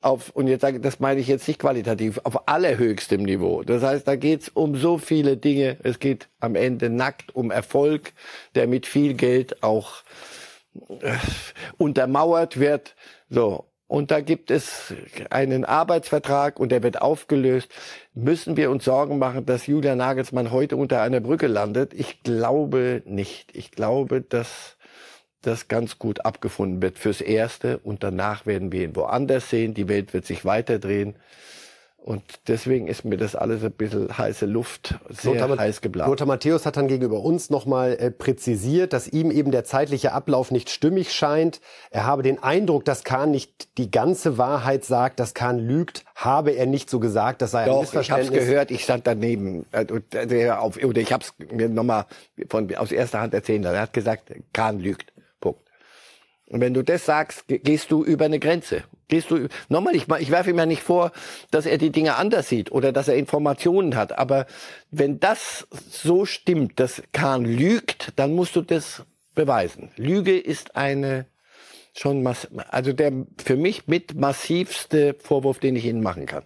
[0.00, 3.62] auf, und jetzt sage das meine ich jetzt nicht qualitativ, auf allerhöchstem Niveau.
[3.62, 5.76] Das heißt, da geht's um so viele Dinge.
[5.82, 8.12] Es geht am Ende nackt um Erfolg,
[8.54, 10.02] der mit viel Geld auch
[11.00, 11.16] äh,
[11.78, 12.94] untermauert wird.
[13.30, 13.66] So.
[13.92, 14.94] Und da gibt es
[15.28, 17.70] einen Arbeitsvertrag und der wird aufgelöst.
[18.14, 21.92] Müssen wir uns Sorgen machen, dass Julian Nagelsmann heute unter einer Brücke landet?
[21.92, 23.54] Ich glaube nicht.
[23.54, 24.78] Ich glaube, dass
[25.42, 29.74] das ganz gut abgefunden wird fürs Erste und danach werden wir ihn woanders sehen.
[29.74, 31.16] Die Welt wird sich weiterdrehen.
[32.04, 36.10] Und deswegen ist mir das alles ein bisschen heiße Luft, sehr Lothar, heiß geblasen.
[36.10, 40.50] Lothar Matthäus hat dann gegenüber uns nochmal äh, präzisiert, dass ihm eben der zeitliche Ablauf
[40.50, 41.60] nicht stimmig scheint.
[41.92, 46.50] Er habe den Eindruck, dass Kahn nicht die ganze Wahrheit sagt, dass Kahn lügt, habe
[46.50, 48.26] er nicht so gesagt, das sei ein Doch, ich Missverständnis.
[48.30, 49.64] habe es gehört, ich stand daneben.
[49.72, 52.06] Auf- Oder ich habe es mir nochmal
[52.48, 53.76] von, aus erster Hand erzählen lassen.
[53.76, 55.12] Er hat gesagt, Kahn lügt.
[55.40, 55.60] Punkt.
[56.46, 58.82] Und wenn du das sagst, ge- gehst du über eine Grenze.
[59.12, 61.12] Gehst du nochmal, ich, ich werfe ihm ja nicht vor,
[61.50, 64.16] dass er die Dinge anders sieht oder dass er Informationen hat.
[64.16, 64.46] Aber
[64.90, 69.02] wenn das so stimmt, dass Kahn lügt, dann musst du das
[69.34, 69.90] beweisen.
[69.96, 71.26] Lüge ist eine
[71.92, 76.44] schon mass also der für mich mit massivste Vorwurf, den ich Ihnen machen kann.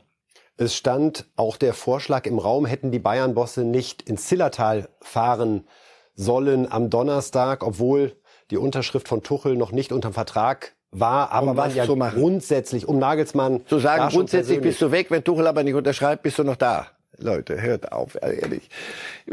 [0.57, 5.69] Es stand auch der Vorschlag im Raum, hätten die Bayern-Bosse nicht ins Zillertal fahren
[6.17, 8.17] sollen am Donnerstag, obwohl
[8.51, 12.19] die Unterschrift von Tuchel noch nicht unter Vertrag war, aber Um was ja zu machen?
[12.19, 16.23] grundsätzlich um Nagelsmann Zu sagen, da grundsätzlich bist du weg, wenn Tuchel aber nicht unterschreibt,
[16.23, 16.87] bist du noch da.
[17.19, 18.69] Leute, hört auf, ehrlich.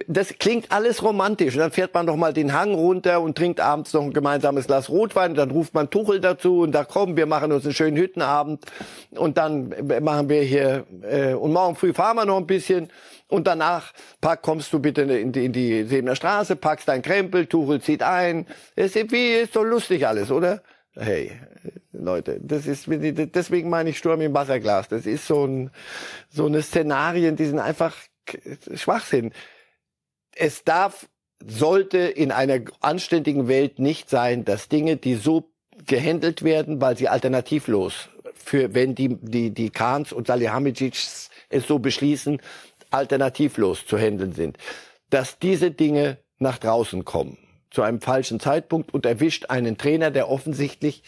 [0.08, 1.56] Das klingt alles romantisch.
[1.56, 4.68] Und dann fährt man doch mal den Hang runter und trinkt abends noch ein gemeinsames
[4.68, 5.32] Glas Rotwein.
[5.32, 8.64] Und dann ruft man Tuchel dazu und sagt, komm, wir machen uns einen schönen Hüttenabend.
[9.12, 12.90] Und dann machen wir hier, äh, und morgen früh fahren wir noch ein bisschen.
[13.28, 17.48] Und danach pack, kommst du bitte in die, in die Sebener Straße, packst dein Krempel,
[17.48, 18.48] Tuchel zieht ein.
[18.76, 20.62] Es ist, wie, ist doch lustig alles, oder?
[20.96, 21.32] Hey,
[21.92, 24.90] Leute, das ist, deswegen meine ich Sturm im Wasserglas.
[24.90, 25.72] Das ist so ein,
[26.30, 27.96] so eine Szenarien, die sind einfach
[28.76, 29.34] Schwachsinn.
[30.36, 31.10] Es darf,
[31.44, 35.52] sollte in einer anständigen Welt nicht sein, dass Dinge, die so
[35.88, 41.80] gehandelt werden, weil sie alternativlos für, wenn die, die, die Kahns und Salihamidzics es so
[41.80, 42.40] beschließen,
[42.92, 44.58] alternativlos zu handeln sind,
[45.10, 47.38] dass diese Dinge nach draußen kommen
[47.74, 51.04] zu einem falschen Zeitpunkt und erwischt einen Trainer, der offensichtlich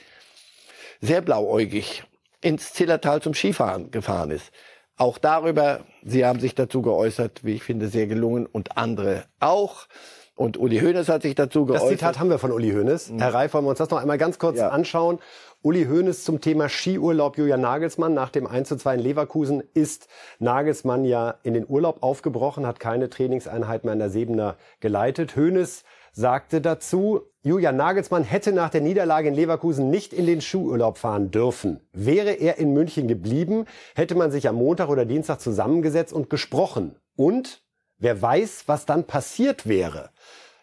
[0.99, 2.03] sehr blauäugig
[2.41, 4.51] ins Zillertal zum Skifahren gefahren ist.
[4.97, 9.87] Auch darüber, Sie haben sich dazu geäußert, wie ich finde, sehr gelungen und andere auch.
[10.35, 11.99] Und Uli Hoeneß hat sich dazu Das geäußert.
[11.99, 13.13] Zitat haben wir von Uli Hoeneß.
[13.17, 14.69] Herr Reif, wollen wir uns das noch einmal ganz kurz Ja.
[14.69, 15.19] anschauen?
[15.61, 18.13] Uli Hoeneß zum Thema Skiurlaub Julian Nagelsmann.
[18.13, 20.07] Nach dem 1 zu 2 in Leverkusen ist
[20.39, 25.35] Nagelsmann ja in den Urlaub aufgebrochen, hat keine Trainingseinheit mehr in der Sebener geleitet.
[25.35, 25.83] Hoeneß
[26.15, 31.29] sagte dazu, Julian Nagelsmann hätte nach der Niederlage in Leverkusen nicht in den Skiurlaub fahren
[31.29, 31.81] dürfen.
[31.91, 36.95] Wäre er in München geblieben, hätte man sich am Montag oder Dienstag zusammengesetzt und gesprochen.
[37.17, 37.61] Und
[37.99, 40.09] wer weiß, was dann passiert wäre.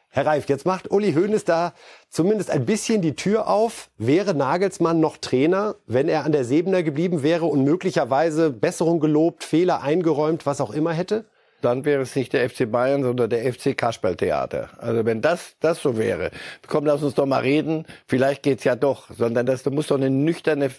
[0.08, 1.74] Herr Reif, jetzt macht Uli Hoeneß da
[2.08, 3.90] zumindest ein bisschen die Tür auf.
[3.96, 9.44] Wäre Nagelsmann noch Trainer, wenn er an der Sebener geblieben wäre und möglicherweise Besserung gelobt,
[9.44, 11.26] Fehler eingeräumt, was auch immer hätte?
[11.64, 14.70] Dann wäre es nicht der FC Bayern, sondern der FC Kasperltheater.
[14.78, 16.30] Also wenn das das so wäre,
[16.66, 17.86] komm, lass uns doch mal reden.
[18.06, 20.70] Vielleicht geht's ja doch, sondern das muss doch eine nüchterne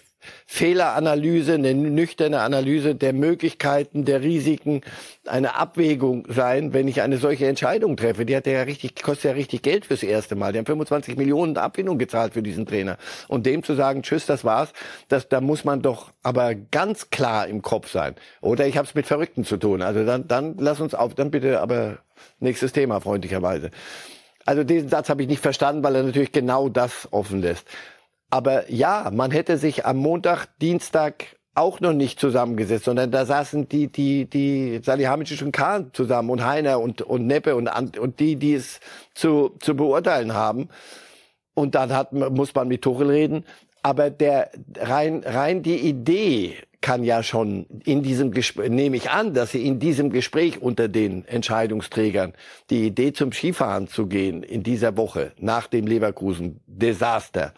[0.46, 4.82] Fehleranalyse, eine nüchterne Analyse der Möglichkeiten, der Risiken,
[5.26, 8.24] eine Abwägung sein, wenn ich eine solche Entscheidung treffe.
[8.24, 10.52] Die hat ja richtig, kostet ja richtig Geld fürs erste Mal.
[10.52, 12.98] Die haben 25 Millionen Abfindung gezahlt für diesen Trainer.
[13.28, 14.72] Und dem zu sagen, tschüss, das war's,
[15.08, 18.14] das, da muss man doch aber ganz klar im Kopf sein.
[18.40, 19.82] Oder ich habe es mit Verrückten zu tun.
[19.82, 21.98] Also dann, dann lass uns auf, dann bitte aber
[22.40, 23.70] nächstes Thema freundlicherweise.
[24.46, 27.66] Also diesen Satz habe ich nicht verstanden, weil er natürlich genau das offen lässt.
[28.34, 33.68] Aber ja, man hätte sich am Montag, Dienstag auch noch nicht zusammengesetzt, sondern da saßen
[33.68, 38.34] die, die, die Salihamidzic und Kahn zusammen und Heiner und, und Neppe und, und die,
[38.34, 38.80] die es
[39.14, 40.68] zu, zu beurteilen haben.
[41.54, 43.44] Und dann hat, muss man mit Tuchel reden.
[43.84, 49.32] Aber der, rein, rein die Idee kann ja schon in diesem Gespräch, nehme ich an,
[49.32, 52.34] dass sie in diesem Gespräch unter den Entscheidungsträgern
[52.68, 57.54] die Idee zum Skifahren zu gehen in dieser Woche nach dem Leverkusen-Desaster,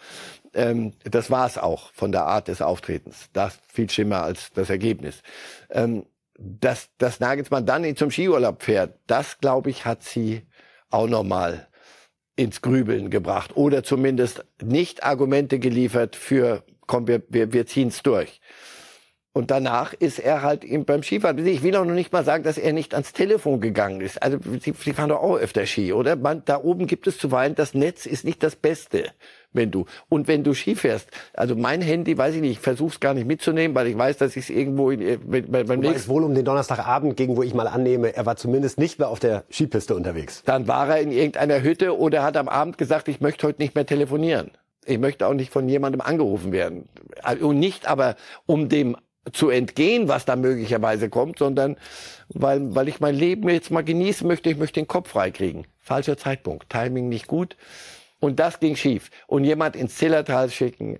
[0.56, 3.28] ähm, das war es auch von der Art des Auftretens.
[3.32, 5.22] Das viel schlimmer als das Ergebnis.
[5.70, 6.06] Ähm,
[6.38, 10.42] dass, dass Nagelsmann dann zum Skiurlaub fährt, das glaube ich hat sie
[10.90, 11.68] auch nochmal
[12.36, 18.40] ins Grübeln gebracht oder zumindest nicht Argumente geliefert für, komm, wir, wir, wir ziehen's durch.
[19.36, 21.46] Und danach ist er halt ihm beim Skifahren.
[21.46, 24.22] Ich will auch noch nicht mal sagen, dass er nicht ans Telefon gegangen ist.
[24.22, 26.16] Also Sie, Sie fahren doch auch öfter Ski, oder?
[26.16, 29.12] Man, da oben gibt es zuweilen, das Netz ist nicht das Beste,
[29.52, 29.86] wenn du.
[30.08, 33.14] Und wenn du Ski fährst, also mein Handy, weiß ich nicht, ich versuche es gar
[33.14, 35.96] nicht mitzunehmen, weil ich weiß, dass ich es irgendwo in, äh, bei- beim Wobei nächsten
[35.96, 39.08] es wohl um den Donnerstagabend ging, wo ich mal annehme, er war zumindest nicht mehr
[39.08, 40.42] auf der Skipiste unterwegs.
[40.44, 43.74] Dann war er in irgendeiner Hütte oder hat am Abend gesagt, ich möchte heute nicht
[43.74, 44.50] mehr telefonieren.
[44.84, 46.88] Ich möchte auch nicht von jemandem angerufen werden.
[47.22, 48.14] Also nicht aber,
[48.46, 48.96] um dem
[49.32, 51.76] zu entgehen, was da möglicherweise kommt, sondern
[52.28, 55.66] weil, weil ich mein Leben jetzt mal genießen möchte, ich möchte den Kopf freikriegen.
[55.80, 57.56] Falscher Zeitpunkt, Timing nicht gut.
[58.26, 59.12] Und das ging schief.
[59.28, 60.98] Und jemand ins Zillertal schicken, äh,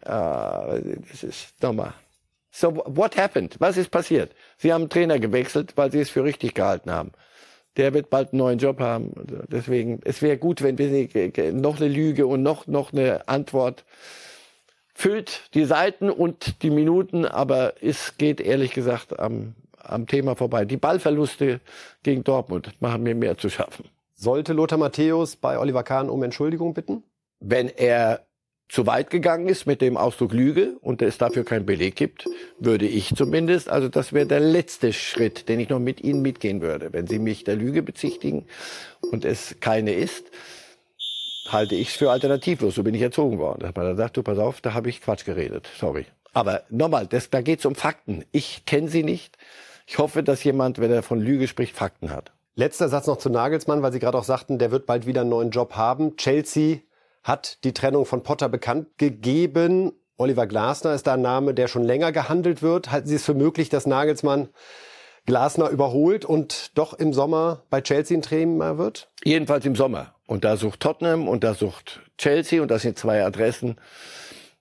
[1.11, 1.93] das ist nochmal
[2.53, 3.57] So, what happened?
[3.59, 4.31] Was ist passiert?
[4.59, 7.11] Sie haben einen Trainer gewechselt, weil sie es für richtig gehalten haben.
[7.77, 9.13] Der wird bald einen neuen Job haben.
[9.51, 13.85] Deswegen, es wäre gut, wenn wir noch eine Lüge und noch, noch eine Antwort
[14.95, 20.65] füllt die Seiten und die Minuten, aber es geht ehrlich gesagt am, am Thema vorbei.
[20.65, 21.61] Die Ballverluste
[22.05, 23.91] gegen Dortmund machen mir mehr zu schaffen.
[24.19, 27.03] Sollte Lothar Matthäus bei Oliver Kahn um Entschuldigung bitten?
[27.41, 28.27] Wenn er
[28.69, 32.27] zu weit gegangen ist mit dem Ausdruck Lüge und es dafür keinen Beleg gibt,
[32.59, 36.61] würde ich zumindest, also das wäre der letzte Schritt, den ich noch mit Ihnen mitgehen
[36.63, 36.93] würde.
[36.93, 38.47] Wenn Sie mich der Lüge bezichtigen
[39.13, 40.25] und es keine ist,
[41.49, 42.75] halte ich es für alternativlos.
[42.75, 43.61] So bin ich erzogen worden.
[43.61, 45.69] Dass man dann sagt, du pass auf, da habe ich Quatsch geredet.
[45.79, 46.07] Sorry.
[46.33, 48.25] Aber nochmal, das, da geht es um Fakten.
[48.33, 49.39] Ich kenne sie nicht.
[49.87, 52.33] Ich hoffe, dass jemand, wenn er von Lüge spricht, Fakten hat.
[52.57, 55.31] Letzter Satz noch zu Nagelsmann, weil Sie gerade auch sagten, der wird bald wieder einen
[55.31, 56.17] neuen Job haben.
[56.17, 56.79] Chelsea
[57.27, 59.93] hat die Trennung von Potter bekannt gegeben.
[60.17, 62.93] Oliver Glasner ist da ein Name, der schon länger gehandelt wird.
[62.93, 64.49] Halten Sie es für möglich, dass Nagelsmann
[65.27, 69.11] Glasner überholt und doch im Sommer bei Chelsea ein Trainer wird?
[69.25, 70.15] Jedenfalls im Sommer.
[70.27, 73.77] Und da sucht Tottenham und da sucht Chelsea und das sind zwei Adressen.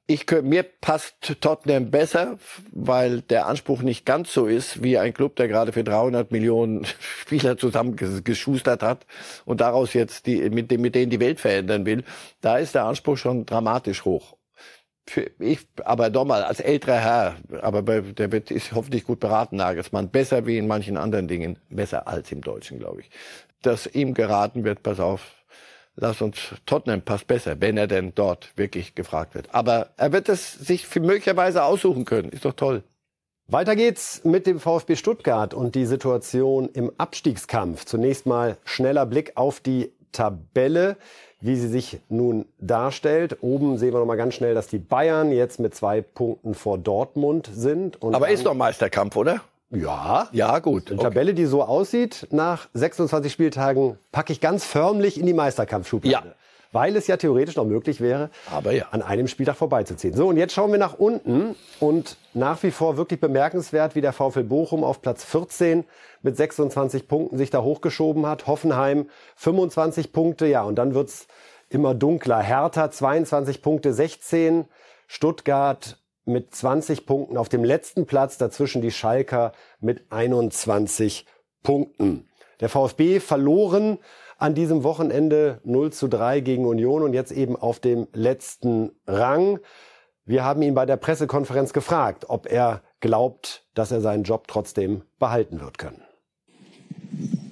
[0.08, 2.38] Ich mir passt Tottenham besser,
[2.72, 6.86] weil der Anspruch nicht ganz so ist wie ein Club, der gerade für 300 Millionen
[7.00, 9.08] Spieler zusammengeschustert hat
[9.46, 12.04] und daraus jetzt die, mit, mit denen die Welt verändern will.
[12.42, 14.38] Da ist der Anspruch schon dramatisch hoch.
[15.08, 20.10] Für ich, aber nochmal, als älterer Herr, aber der wird, ist hoffentlich gut beraten, Nagelsmann,
[20.10, 23.10] besser wie in manchen anderen Dingen, besser als im Deutschen, glaube ich,
[23.64, 25.45] dass ihm geraten wird, pass auf,
[25.96, 29.54] lass uns Tottenham passt besser, wenn er denn dort wirklich gefragt wird.
[29.54, 32.30] Aber er wird es sich möglicherweise aussuchen können.
[32.30, 32.84] Ist doch toll.
[33.48, 37.86] Weiter geht's mit dem VfB Stuttgart und die Situation im Abstiegskampf.
[37.86, 40.98] Zunächst mal schneller Blick auf die Tabelle,
[41.42, 43.38] wie sie sich nun darstellt.
[43.42, 46.80] Oben sehen wir noch mal ganz schnell, dass die Bayern jetzt mit zwei Punkten vor
[46.80, 48.02] Dortmund sind.
[48.02, 49.42] Aber ist doch Meisterkampf, oder?
[49.76, 50.30] Ja.
[50.32, 50.90] Ja, gut.
[50.90, 51.10] Eine okay.
[51.10, 56.28] Tabelle, die so aussieht, nach 26 Spieltagen packe ich ganz förmlich in die Meisterkampfschublade.
[56.30, 56.36] Ja.
[56.72, 58.88] Weil es ja theoretisch noch möglich wäre, Aber ja.
[58.92, 60.14] an einem Spieltag vorbeizuziehen.
[60.14, 64.12] So, und jetzt schauen wir nach unten und nach wie vor wirklich bemerkenswert, wie der
[64.12, 65.86] VfL Bochum auf Platz 14
[66.22, 68.48] mit 26 Punkten sich da hochgeschoben hat.
[68.48, 71.28] Hoffenheim 25 Punkte, ja, und dann wird's
[71.70, 72.42] immer dunkler.
[72.42, 74.66] Hertha 22 Punkte, 16.
[75.08, 81.26] Stuttgart mit 20 Punkten auf dem letzten Platz, dazwischen die Schalker mit 21
[81.64, 82.28] Punkten.
[82.60, 84.00] Der VfB verloren
[84.38, 89.60] an diesem Wochenende 0 zu 3 gegen Union und jetzt eben auf dem letzten Rang.
[90.26, 95.04] Wir haben ihn bei der Pressekonferenz gefragt, ob er glaubt, dass er seinen Job trotzdem
[95.20, 96.02] behalten wird können.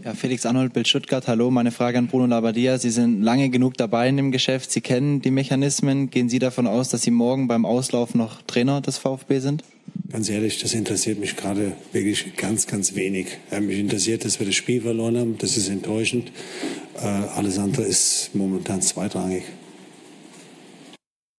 [0.03, 1.29] Ja, Felix Arnold, Bild Stuttgart.
[1.29, 2.77] Hallo, meine Frage an Bruno Labbadia.
[2.77, 4.69] Sie sind lange genug dabei in dem Geschäft.
[4.69, 6.09] Sie kennen die Mechanismen.
[6.09, 9.63] Gehen Sie davon aus, dass Sie morgen beim Auslauf noch Trainer des VfB sind?
[10.11, 13.37] Ganz ehrlich, das interessiert mich gerade wirklich ganz, ganz wenig.
[13.61, 15.37] Mich interessiert, dass wir das Spiel verloren haben.
[15.37, 16.33] Das ist enttäuschend.
[17.01, 19.43] Äh, alles andere ist momentan zweitrangig.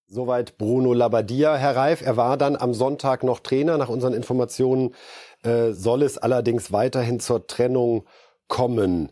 [0.09, 1.55] Soweit Bruno Labbadia.
[1.57, 3.77] Herr Reif, er war dann am Sonntag noch Trainer.
[3.77, 4.95] Nach unseren Informationen
[5.43, 8.07] äh, soll es allerdings weiterhin zur Trennung
[8.49, 9.11] kommen.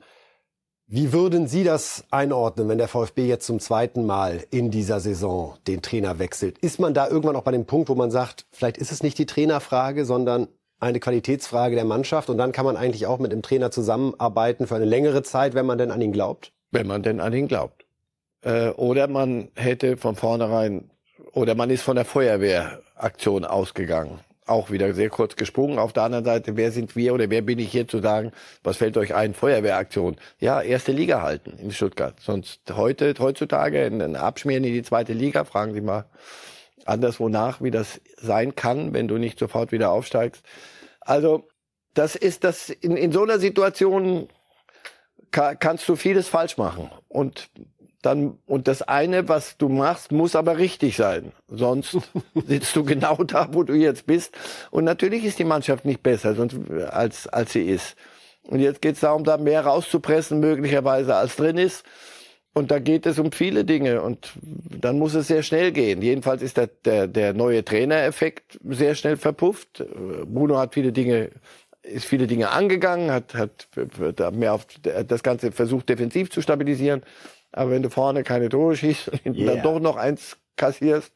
[0.86, 5.56] Wie würden Sie das einordnen, wenn der VfB jetzt zum zweiten Mal in dieser Saison
[5.66, 6.58] den Trainer wechselt?
[6.58, 9.16] Ist man da irgendwann auch bei dem Punkt, wo man sagt, vielleicht ist es nicht
[9.16, 10.48] die Trainerfrage, sondern
[10.80, 14.74] eine Qualitätsfrage der Mannschaft und dann kann man eigentlich auch mit dem Trainer zusammenarbeiten für
[14.74, 16.52] eine längere Zeit, wenn man denn an ihn glaubt?
[16.72, 17.86] Wenn man denn an ihn glaubt.
[18.42, 20.90] Äh, oder man hätte von vornherein,
[21.32, 25.78] oder man ist von der Feuerwehraktion ausgegangen auch wieder sehr kurz gesprungen.
[25.78, 28.76] Auf der anderen Seite, wer sind wir oder wer bin ich hier zu sagen, was
[28.76, 29.34] fällt euch ein?
[29.34, 30.16] Feuerwehraktion.
[30.38, 32.18] Ja, erste Liga halten in Stuttgart.
[32.20, 36.06] Sonst heute, heutzutage ein Abschmieren in die zweite Liga, fragen Sie mal
[36.84, 40.44] anderswo nach, wie das sein kann, wenn du nicht sofort wieder aufsteigst.
[41.00, 41.48] Also,
[41.94, 44.28] das ist das, in, in so einer Situation
[45.30, 46.90] kann, kannst du vieles falsch machen.
[47.08, 47.50] Und
[48.02, 51.32] dann, und das eine, was du machst, muss aber richtig sein.
[51.48, 51.98] Sonst
[52.46, 54.34] sitzt du genau da, wo du jetzt bist.
[54.70, 56.56] Und natürlich ist die Mannschaft nicht besser, sonst,
[56.90, 57.96] als, als sie ist.
[58.42, 61.84] Und jetzt geht es darum, da mehr rauszupressen, möglicherweise als drin ist.
[62.54, 66.02] Und da geht es um viele Dinge und dann muss es sehr schnell gehen.
[66.02, 69.82] Jedenfalls ist der, der, der neue Trainereffekt sehr schnell verpufft.
[70.26, 71.30] Bruno hat viele Dinge,
[71.82, 73.68] ist viele Dinge angegangen, hat, hat
[74.34, 77.02] mehr auf das Ganze versucht, defensiv zu stabilisieren.
[77.52, 79.54] Aber wenn du vorne keine Tore schießt und hinten yeah.
[79.54, 81.12] dann doch noch eins kassierst,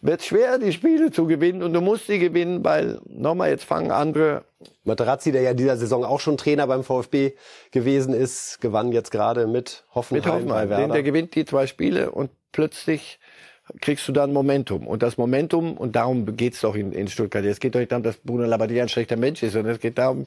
[0.00, 1.62] wird schwer, die Spiele zu gewinnen.
[1.62, 4.44] Und du musst sie gewinnen, weil nochmal, jetzt fangen andere.
[4.84, 7.32] Materazzi, der ja dieser Saison auch schon Trainer beim VfB
[7.72, 10.22] gewesen ist, gewann jetzt gerade mit Hoffenheim.
[10.22, 10.68] Mit Hoffenheim.
[10.70, 13.18] Denn der gewinnt die zwei Spiele und plötzlich
[13.80, 14.86] kriegst du dann Momentum.
[14.86, 17.44] Und das Momentum, und darum geht's doch in, in Stuttgart.
[17.44, 19.98] Es geht doch nicht darum, dass Bruno Labbadia ein schlechter Mensch ist, sondern es geht
[19.98, 20.26] darum,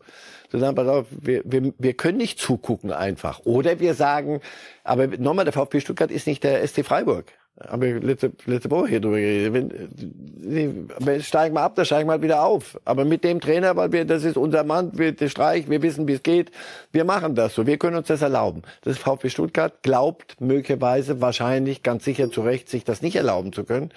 [0.49, 3.41] zu sagen, pass auf, wir, wir, wir können nicht zugucken einfach.
[3.45, 4.41] Oder wir sagen,
[4.83, 7.25] aber nochmal, der VfB Stuttgart ist nicht der SC Freiburg
[7.67, 9.53] haben wir letzte, letzte Woche hier drüber geredet.
[9.53, 12.79] Wenn, wenn steigen wir ab, dann steigen wir halt wieder auf.
[12.85, 16.07] Aber mit dem Trainer, weil wir, das ist unser Mann, wir, der Streich, wir wissen,
[16.07, 16.51] wie es geht.
[16.91, 17.67] Wir machen das so.
[17.67, 18.63] Wir können uns das erlauben.
[18.81, 23.63] Das VfB Stuttgart glaubt möglicherweise, wahrscheinlich, ganz sicher zu Recht, sich das nicht erlauben zu
[23.63, 23.91] können.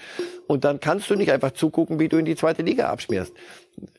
[0.47, 3.33] Und dann kannst du nicht einfach zugucken, wie du in die zweite Liga abschmierst.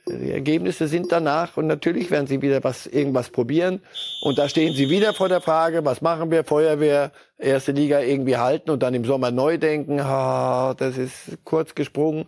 [0.07, 3.81] Die Ergebnisse sind danach und natürlich werden sie wieder was, irgendwas probieren.
[4.21, 6.43] Und da stehen sie wieder vor der Frage, was machen wir?
[6.43, 11.73] Feuerwehr, erste Liga irgendwie halten und dann im Sommer neu denken, ah, das ist kurz
[11.73, 12.25] gesprungen.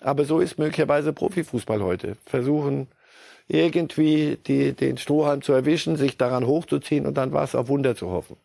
[0.00, 2.16] Aber so ist möglicherweise Profifußball heute.
[2.24, 2.88] Versuchen
[3.48, 7.96] irgendwie die, den Strohhalm zu erwischen, sich daran hochzuziehen und dann war es auf Wunder
[7.96, 8.36] zu hoffen.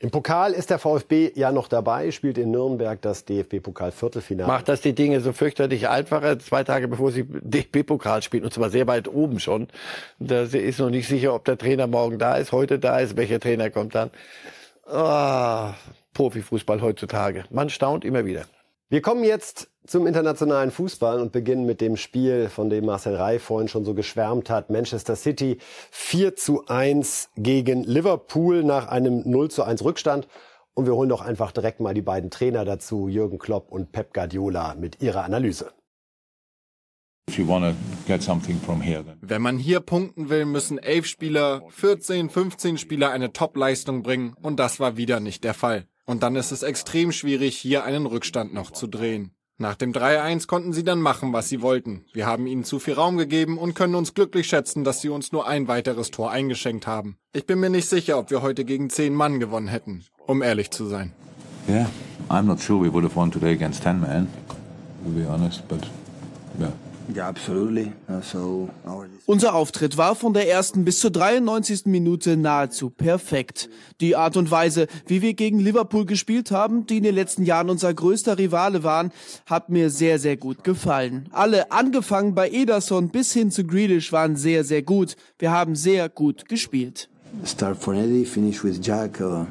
[0.00, 4.48] Im Pokal ist der VfB ja noch dabei, spielt in Nürnberg das DFB-Pokal-Viertelfinale.
[4.48, 8.70] Macht das die Dinge so fürchterlich einfacher, zwei Tage bevor sie DFB-Pokal spielen, und zwar
[8.70, 9.68] sehr weit oben schon.
[10.18, 13.40] Da ist noch nicht sicher, ob der Trainer morgen da ist, heute da ist, welcher
[13.40, 14.10] Trainer kommt dann.
[14.86, 15.72] Oh,
[16.12, 17.44] Profifußball heutzutage.
[17.50, 18.44] Man staunt immer wieder.
[18.94, 23.42] Wir kommen jetzt zum internationalen Fußball und beginnen mit dem Spiel, von dem Marcel Reif
[23.42, 24.70] vorhin schon so geschwärmt hat.
[24.70, 25.58] Manchester City
[25.90, 30.28] 4 zu 1 gegen Liverpool nach einem 0 zu 1 Rückstand.
[30.74, 34.14] Und wir holen doch einfach direkt mal die beiden Trainer dazu, Jürgen Klopp und Pep
[34.14, 35.72] Guardiola, mit ihrer Analyse.
[39.22, 44.60] Wenn man hier punkten will, müssen elf Spieler, 14, 15 Spieler eine Top-Leistung bringen und
[44.60, 45.88] das war wieder nicht der Fall.
[46.06, 49.32] Und dann ist es extrem schwierig, hier einen Rückstand noch zu drehen.
[49.56, 52.04] Nach dem 3-1 konnten sie dann machen, was sie wollten.
[52.12, 55.30] Wir haben ihnen zu viel Raum gegeben und können uns glücklich schätzen, dass sie uns
[55.30, 57.18] nur ein weiteres Tor eingeschenkt haben.
[57.32, 60.72] Ich bin mir nicht sicher, ob wir heute gegen zehn Mann gewonnen hätten, um ehrlich
[60.72, 61.12] zu sein.
[61.68, 61.88] Yeah,
[62.28, 64.26] I'm not sure we would have won today against 10 men,
[65.04, 65.80] to be honest, but
[66.60, 66.72] yeah.
[69.26, 71.86] Unser Auftritt war von der ersten bis zur 93.
[71.86, 73.68] Minute nahezu perfekt.
[74.00, 77.70] Die Art und Weise, wie wir gegen Liverpool gespielt haben, die in den letzten Jahren
[77.70, 79.12] unser größter Rivale waren,
[79.46, 81.28] hat mir sehr, sehr gut gefallen.
[81.32, 85.16] Alle, angefangen bei Ederson bis hin zu Grealish, waren sehr, sehr gut.
[85.38, 87.08] Wir haben sehr gut gespielt.
[87.44, 89.20] Start for Eddie, finish with Jack.
[89.20, 89.44] Uh,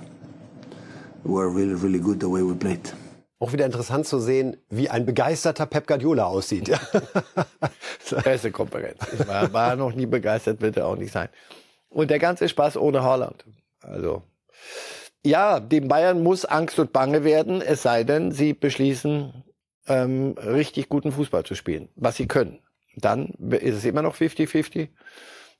[1.23, 3.02] were really, really good the way we played
[3.43, 6.71] auch wieder interessant zu sehen, wie ein begeisterter Pep Guardiola aussieht.
[8.09, 8.99] Pressekonferenz.
[9.11, 11.27] Ich war, war noch nie begeistert, wird er auch nicht sein.
[11.89, 13.43] Und der ganze Spaß ohne Holland.
[13.81, 14.23] Also,
[15.25, 19.43] ja, dem Bayern muss Angst und Bange werden, es sei denn, sie beschließen,
[19.87, 22.59] ähm, richtig guten Fußball zu spielen, was sie können.
[22.95, 24.87] Dann ist es immer noch 50-50.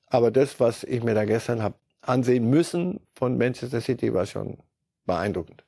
[0.08, 4.60] Aber das, was ich mir da gestern habe ansehen müssen von Manchester City, war schon
[5.06, 5.66] beeindruckend.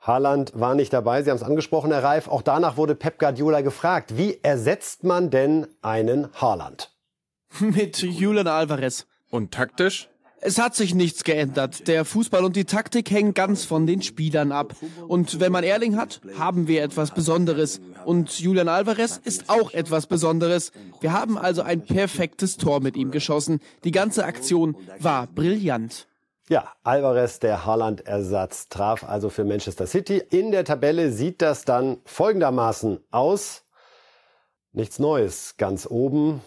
[0.00, 2.28] Haaland war nicht dabei, Sie haben es angesprochen, Herr Reif.
[2.28, 4.16] Auch danach wurde Pep Guardiola gefragt.
[4.16, 6.94] Wie ersetzt man denn einen Haaland?
[7.60, 9.06] Mit Julian Alvarez.
[9.30, 10.08] Und taktisch?
[10.40, 11.88] Es hat sich nichts geändert.
[11.88, 14.74] Der Fußball und die Taktik hängen ganz von den Spielern ab.
[15.08, 17.80] Und wenn man Erling hat, haben wir etwas Besonderes.
[18.04, 20.70] Und Julian Alvarez ist auch etwas Besonderes.
[21.00, 23.60] Wir haben also ein perfektes Tor mit ihm geschossen.
[23.82, 26.06] Die ganze Aktion war brillant.
[26.48, 30.16] Ja, Alvarez, der Haaland-Ersatz, traf also für Manchester City.
[30.30, 33.64] In der Tabelle sieht das dann folgendermaßen aus.
[34.72, 35.58] Nichts Neues.
[35.58, 36.40] Ganz oben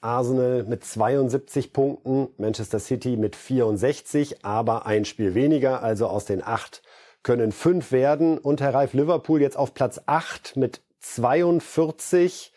[0.00, 5.82] Arsenal mit 72 Punkten, Manchester City mit 64, aber ein Spiel weniger.
[5.82, 6.80] Also aus den acht
[7.22, 8.38] können fünf werden.
[8.38, 12.54] Und Herr Reif Liverpool jetzt auf Platz 8 mit 42.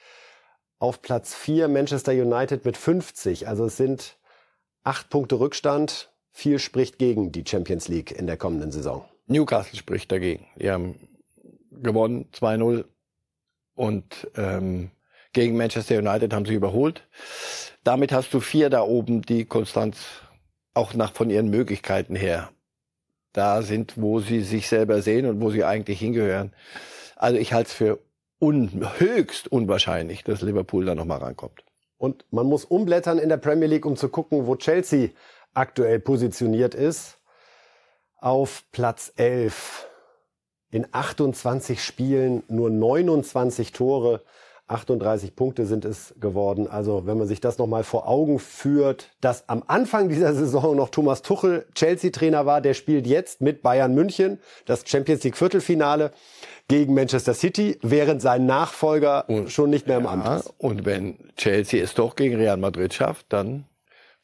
[0.79, 3.49] Auf Platz 4 Manchester United mit 50.
[3.49, 4.17] Also es sind
[4.85, 9.05] acht Punkte Rückstand viel spricht gegen die Champions League in der kommenden Saison.
[9.25, 10.45] Newcastle spricht dagegen.
[10.57, 10.99] Die haben
[11.71, 12.83] gewonnen 2-0
[13.73, 14.91] und ähm,
[15.31, 17.07] gegen Manchester United haben sie überholt.
[17.85, 19.95] Damit hast du vier da oben, die konstant
[20.73, 22.49] auch nach von ihren Möglichkeiten her
[23.31, 26.53] da sind, wo sie sich selber sehen und wo sie eigentlich hingehören.
[27.15, 27.99] Also ich halte es für
[28.39, 31.63] un höchst unwahrscheinlich, dass Liverpool da nochmal rankommt.
[31.97, 35.11] Und man muss umblättern in der Premier League, um zu gucken, wo Chelsea
[35.55, 37.17] aktuell positioniert ist,
[38.19, 39.87] auf Platz 11.
[40.71, 44.23] In 28 Spielen nur 29 Tore,
[44.67, 46.67] 38 Punkte sind es geworden.
[46.67, 50.89] Also wenn man sich das nochmal vor Augen führt, dass am Anfang dieser Saison noch
[50.89, 56.11] Thomas Tuchel Chelsea-Trainer war, der spielt jetzt mit Bayern München das Champions League Viertelfinale
[56.67, 60.53] gegen Manchester City, während sein Nachfolger und, schon nicht mehr im ja, Amt ist.
[60.57, 63.65] Und wenn Chelsea es doch gegen Real Madrid schafft, dann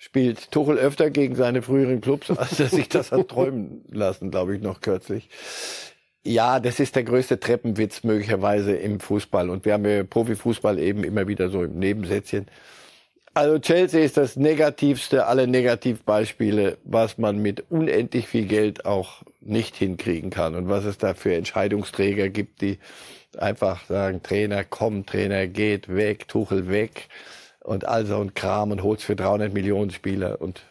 [0.01, 4.55] spielt Tuchel öfter gegen seine früheren Clubs, als er sich das hat träumen lassen, glaube
[4.55, 5.29] ich, noch kürzlich.
[6.23, 9.49] Ja, das ist der größte Treppenwitz möglicherweise im Fußball.
[9.49, 12.47] Und wir haben ja Profifußball eben immer wieder so im Nebensätzchen.
[13.35, 19.75] Also Chelsea ist das negativste aller Negativbeispiele, was man mit unendlich viel Geld auch nicht
[19.75, 22.79] hinkriegen kann und was es da für Entscheidungsträger gibt, die
[23.37, 27.07] einfach sagen, Trainer komm, Trainer geht weg, Tuchel weg
[27.63, 30.61] und also und Kram und holt's für 300 Millionen Spieler und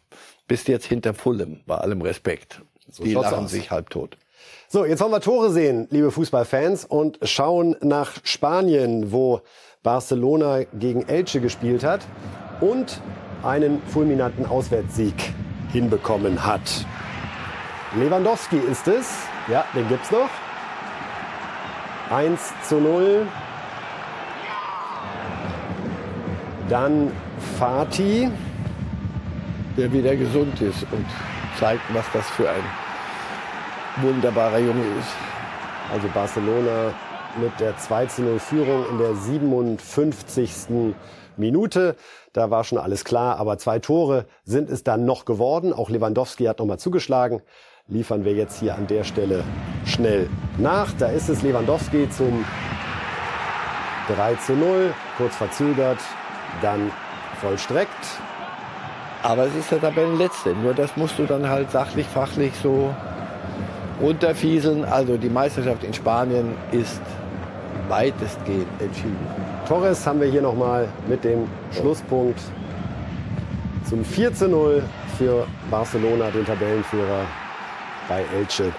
[0.47, 2.63] bist jetzt hinter Fulham, bei allem Respekt.
[2.91, 3.51] So die lachen aus.
[3.51, 4.17] sich halb tot.
[4.69, 9.43] So, jetzt wollen wir Tore sehen, liebe Fußballfans, und schauen nach Spanien, wo
[9.83, 12.01] Barcelona gegen Elche gespielt hat
[12.61, 13.01] und
[13.43, 15.15] einen fulminanten Auswärtssieg
[15.73, 16.85] hinbekommen hat.
[17.97, 19.11] Lewandowski ist es.
[19.49, 20.29] Ja, den gibt's noch.
[22.11, 23.27] 1 zu 0.
[26.71, 27.11] Dann
[27.59, 28.31] Fatih.
[29.77, 31.05] Der wieder gesund ist und
[31.59, 32.63] zeigt, was das für ein
[34.03, 35.09] wunderbarer Junge ist.
[35.93, 36.95] Also Barcelona
[37.41, 40.95] mit der 2 zu 0 Führung in der 57.
[41.37, 41.97] Minute.
[42.33, 45.73] Da war schon alles klar, aber zwei Tore sind es dann noch geworden.
[45.73, 47.43] Auch Lewandowski hat nochmal zugeschlagen.
[47.89, 49.43] Liefern wir jetzt hier an der Stelle
[49.85, 50.93] schnell nach.
[50.99, 52.45] Da ist es Lewandowski zum
[54.15, 55.99] 3 zu 0, kurz verzögert,
[56.63, 56.91] dann
[57.41, 57.91] vollstreckt.
[59.23, 60.55] Aber es ist der Tabellenletzte.
[60.55, 62.95] Nur das musst du dann halt sachlich, fachlich so
[64.01, 64.85] runterfieseln.
[64.85, 67.03] Also die Meisterschaft in Spanien ist
[67.89, 69.27] weitestgehend entschieden.
[69.69, 72.41] Torres haben wir hier nochmal mit dem Schlusspunkt
[73.89, 74.83] zum 4 zu 0
[75.19, 77.25] für Barcelona, den Tabellenführer
[78.09, 78.73] bei Elche.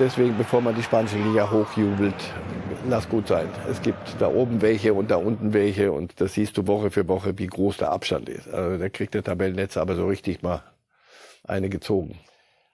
[0.00, 2.14] Deswegen, bevor man die spanische Liga hochjubelt,
[2.88, 3.46] lass gut sein.
[3.70, 7.06] Es gibt da oben welche und da unten welche und das siehst du Woche für
[7.06, 8.48] Woche, wie groß der Abstand ist.
[8.48, 10.62] Also da kriegt der Tabellennetz aber so richtig mal
[11.44, 12.18] eine gezogen.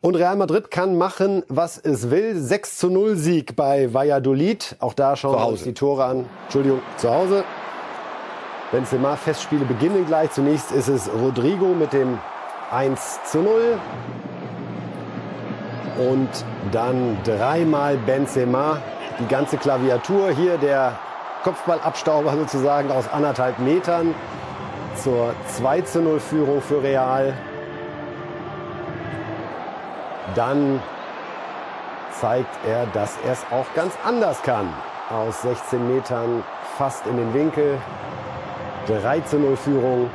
[0.03, 2.39] Und Real Madrid kann machen, was es will.
[2.39, 4.77] 6 zu 0 Sieg bei Valladolid.
[4.79, 6.27] Auch da schauen wir uns die Tore an.
[6.45, 7.43] Entschuldigung, zu Hause.
[8.71, 10.31] Benzema Festspiele beginnen gleich.
[10.31, 12.21] Zunächst ist es Rodrigo mit dem
[12.71, 13.79] 1 zu 0.
[15.99, 16.29] Und
[16.73, 18.79] dann dreimal Benzema.
[19.19, 20.31] Die ganze Klaviatur.
[20.31, 20.93] Hier der
[21.43, 24.15] Kopfballabstauber sozusagen aus anderthalb Metern
[24.97, 27.35] zur 2 zu 0 Führung für Real.
[30.35, 30.83] Dann
[32.21, 34.69] zeigt er, dass er es auch ganz anders kann.
[35.11, 36.43] Aus 16 Metern
[36.77, 37.79] fast in den Winkel.
[38.89, 40.11] 3 zu 0 Führung.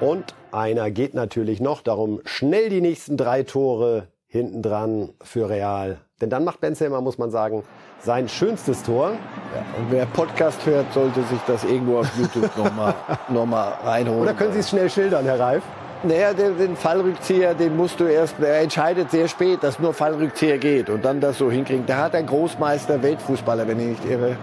[0.00, 1.82] Und einer geht natürlich noch.
[1.82, 5.98] Darum schnell die nächsten drei Tore hinten dran für Real.
[6.20, 7.64] Denn dann macht Benzema, muss man sagen,
[8.00, 9.10] sein schönstes Tor.
[9.54, 12.94] Ja, und wer Podcast hört, sollte sich das irgendwo auf YouTube nochmal
[13.28, 14.22] noch mal reinholen.
[14.22, 15.62] Oder können Sie es schnell schildern, Herr Reif?
[16.04, 20.58] Naja, den, den Fallrückzieher, den musst du erst, er entscheidet sehr spät, dass nur Fallrückzieher
[20.58, 21.86] geht und dann das so hinkriegen.
[21.86, 24.36] Da hat ein Großmeister, Weltfußballer, wenn ich nicht irre,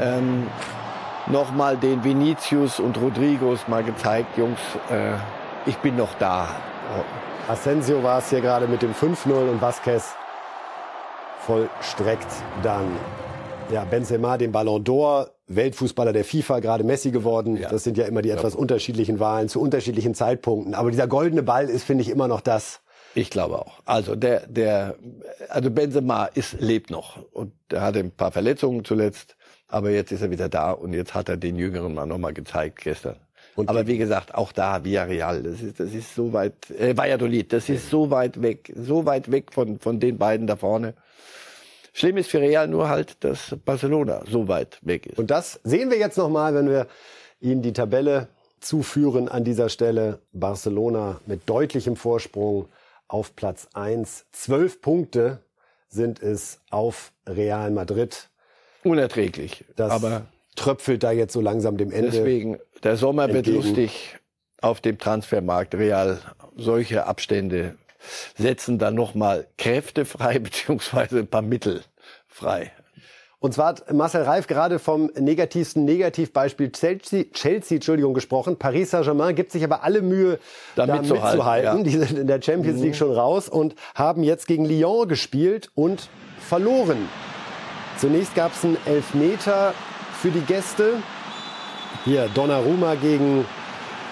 [0.00, 0.48] ähm,
[1.26, 4.60] nochmal den Vinicius und Rodrigos mal gezeigt, Jungs,
[4.90, 5.14] äh,
[5.66, 6.48] ich bin noch da.
[7.48, 10.14] Asensio war es hier gerade mit dem 5-0 und Vasquez
[11.46, 12.28] vollstreckt
[12.62, 12.86] dann.
[13.70, 17.56] Ja, Benzema den Ballon d'Or, Weltfußballer der FIFA, gerade Messi geworden.
[17.56, 17.70] Ja.
[17.70, 18.58] Das sind ja immer die etwas ja.
[18.58, 20.74] unterschiedlichen Wahlen zu unterschiedlichen Zeitpunkten.
[20.74, 22.80] Aber dieser goldene Ball ist, finde ich, immer noch das.
[23.14, 23.80] Ich glaube auch.
[23.84, 24.96] Also der, der,
[25.48, 29.36] also Benzema ist, lebt noch und er hatte ein paar Verletzungen zuletzt,
[29.72, 32.80] aber jetzt ist er wieder da und jetzt hat er den jüngeren Mann nochmal gezeigt
[32.82, 33.16] gestern.
[33.54, 37.52] Und aber wie gesagt, auch da Villarreal, das ist, das ist so weit, äh, Valladolid,
[37.52, 40.94] das ist so weit weg, so weit weg von, von den beiden da vorne.
[41.92, 45.18] Schlimm ist für Real nur halt, dass Barcelona so weit weg ist.
[45.18, 46.86] Und das sehen wir jetzt nochmal, wenn wir
[47.40, 48.28] Ihnen die Tabelle
[48.60, 50.20] zuführen an dieser Stelle.
[50.32, 52.68] Barcelona mit deutlichem Vorsprung
[53.08, 54.26] auf Platz 1.
[54.32, 55.40] Zwölf Punkte
[55.88, 58.30] sind es auf Real Madrid.
[58.84, 59.64] Unerträglich.
[59.76, 60.26] Das aber
[60.56, 62.10] tröpfelt da jetzt so langsam dem Ende.
[62.10, 63.46] Deswegen, der Sommer entgegen.
[63.46, 64.18] wird lustig
[64.60, 65.74] auf dem Transfermarkt.
[65.74, 66.18] Real
[66.56, 67.76] solche Abstände
[68.36, 71.82] setzen dann nochmal Kräfte frei, beziehungsweise ein paar Mittel
[72.26, 72.72] frei.
[73.38, 78.56] Und zwar hat Marcel Reif gerade vom negativsten Negativbeispiel Chelsea, Chelsea Entschuldigung, gesprochen.
[78.56, 80.38] Paris Saint-Germain gibt sich aber alle Mühe,
[80.76, 81.32] da, da mitzuhalten.
[81.32, 81.78] mitzuhalten.
[81.78, 81.82] Ja.
[81.82, 82.98] Die sind in der Champions League mhm.
[82.98, 86.08] schon raus und haben jetzt gegen Lyon gespielt und
[86.38, 87.08] verloren.
[87.98, 89.74] Zunächst gab es einen Elfmeter
[90.20, 90.94] für die Gäste.
[92.04, 93.44] Hier Donnarumma gegen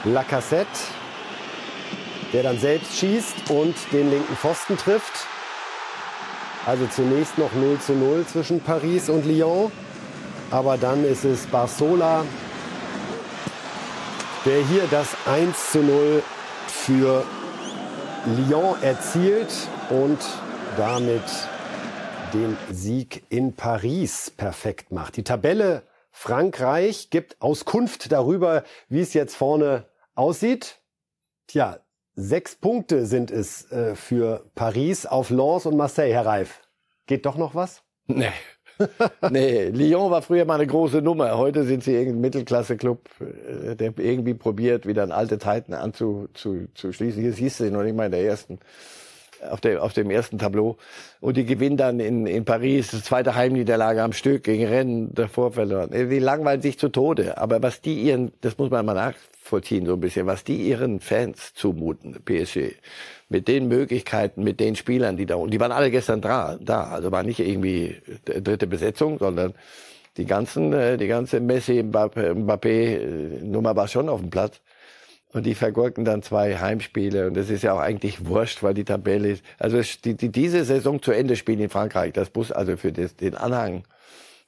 [0.05, 0.69] Lacassette
[2.33, 5.27] der dann selbst schießt und den linken Pfosten trifft.
[6.67, 9.73] Also zunächst noch 0 zu 0 zwischen Paris und Lyon.
[10.51, 12.25] Aber dann ist es Barsola,
[14.45, 16.23] der hier das 1 zu 0
[16.67, 17.25] für
[18.37, 19.53] Lyon erzielt
[19.91, 20.19] und
[20.77, 21.23] damit
[22.33, 25.17] den Sieg in Paris perfekt macht.
[25.17, 30.81] Die Tabelle Frankreich gibt Auskunft darüber, wie es jetzt vorne aussieht.
[31.47, 31.79] Tja,
[32.15, 36.61] sechs Punkte sind es äh, für Paris auf Lens und Marseille, Herr Reif.
[37.07, 37.83] Geht doch noch was?
[38.07, 38.33] Nee.
[39.31, 41.37] nee, Lyon war früher mal eine große Nummer.
[41.37, 47.23] Heute sind sie irgendein Mittelklasse-Club, äh, der irgendwie probiert, wieder an alte Zeiten anzuschließen.
[47.23, 48.61] Hier siehst du sie noch nicht mal in der ersten
[49.49, 50.77] auf, der, auf dem ersten Tableau.
[51.21, 55.53] Und die gewinnen dann in, in Paris, das zweite Heimniederlage am Stück gegen Rennen davor
[55.53, 55.91] verloren.
[55.93, 57.39] Die langweilen sich zu Tode.
[57.39, 61.01] Aber was die ihren, das muss man mal nachvollziehen so ein bisschen, was die ihren
[61.01, 62.75] Fans zumuten, PSG,
[63.29, 66.85] mit den Möglichkeiten, mit den Spielern, die da, und die waren alle gestern da, da.
[66.85, 69.55] Also war nicht irgendwie dritte Besetzung, sondern
[70.17, 74.61] die ganzen, äh, die ganze Messi, Mbappé, Mbappé Nummer war schon auf dem Platz.
[75.33, 77.29] Und die vergurken dann zwei Heimspiele.
[77.29, 79.45] Und das ist ja auch eigentlich wurscht, weil die Tabelle ist.
[79.59, 83.15] Also die, die, diese Saison zu Ende spielen in Frankreich, das muss also für das,
[83.15, 83.85] den Anhang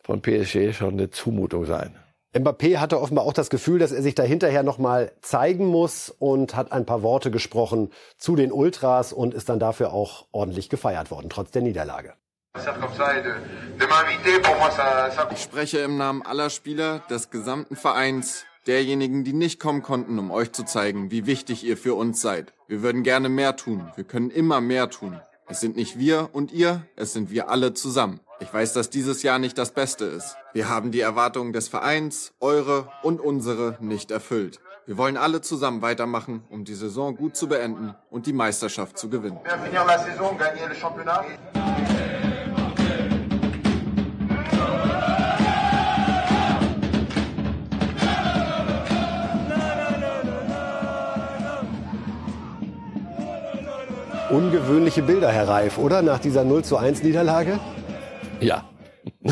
[0.02, 1.94] von PSG schon eine Zumutung sein.
[2.34, 6.56] Mbappé hatte offenbar auch das Gefühl, dass er sich da hinterher nochmal zeigen muss und
[6.56, 11.10] hat ein paar Worte gesprochen zu den Ultras und ist dann dafür auch ordentlich gefeiert
[11.10, 12.14] worden, trotz der Niederlage.
[15.34, 20.30] Ich spreche im Namen aller Spieler, des gesamten Vereins, derjenigen, die nicht kommen konnten, um
[20.30, 22.52] euch zu zeigen, wie wichtig ihr für uns seid.
[22.68, 23.90] Wir würden gerne mehr tun.
[23.96, 25.20] Wir können immer mehr tun.
[25.48, 28.20] Es sind nicht wir und ihr, es sind wir alle zusammen.
[28.40, 30.36] Ich weiß, dass dieses Jahr nicht das Beste ist.
[30.52, 34.60] Wir haben die Erwartungen des Vereins, eure und unsere nicht erfüllt.
[34.84, 39.08] Wir wollen alle zusammen weitermachen, um die Saison gut zu beenden und die Meisterschaft zu
[39.08, 39.38] gewinnen.
[54.32, 56.00] Ungewöhnliche Bilder, Herr Reif, oder?
[56.00, 57.60] Nach dieser 0 zu 1 Niederlage?
[58.40, 58.66] Ja.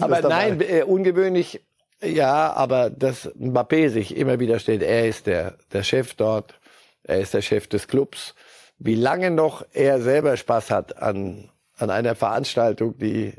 [0.00, 1.64] aber nein, äh, ungewöhnlich,
[2.02, 6.58] ja, aber dass Mbappé sich immer wieder steht, er ist der, der Chef dort,
[7.04, 8.34] er ist der Chef des Clubs.
[8.78, 13.34] Wie lange noch er selber Spaß hat an, an einer Veranstaltung, die,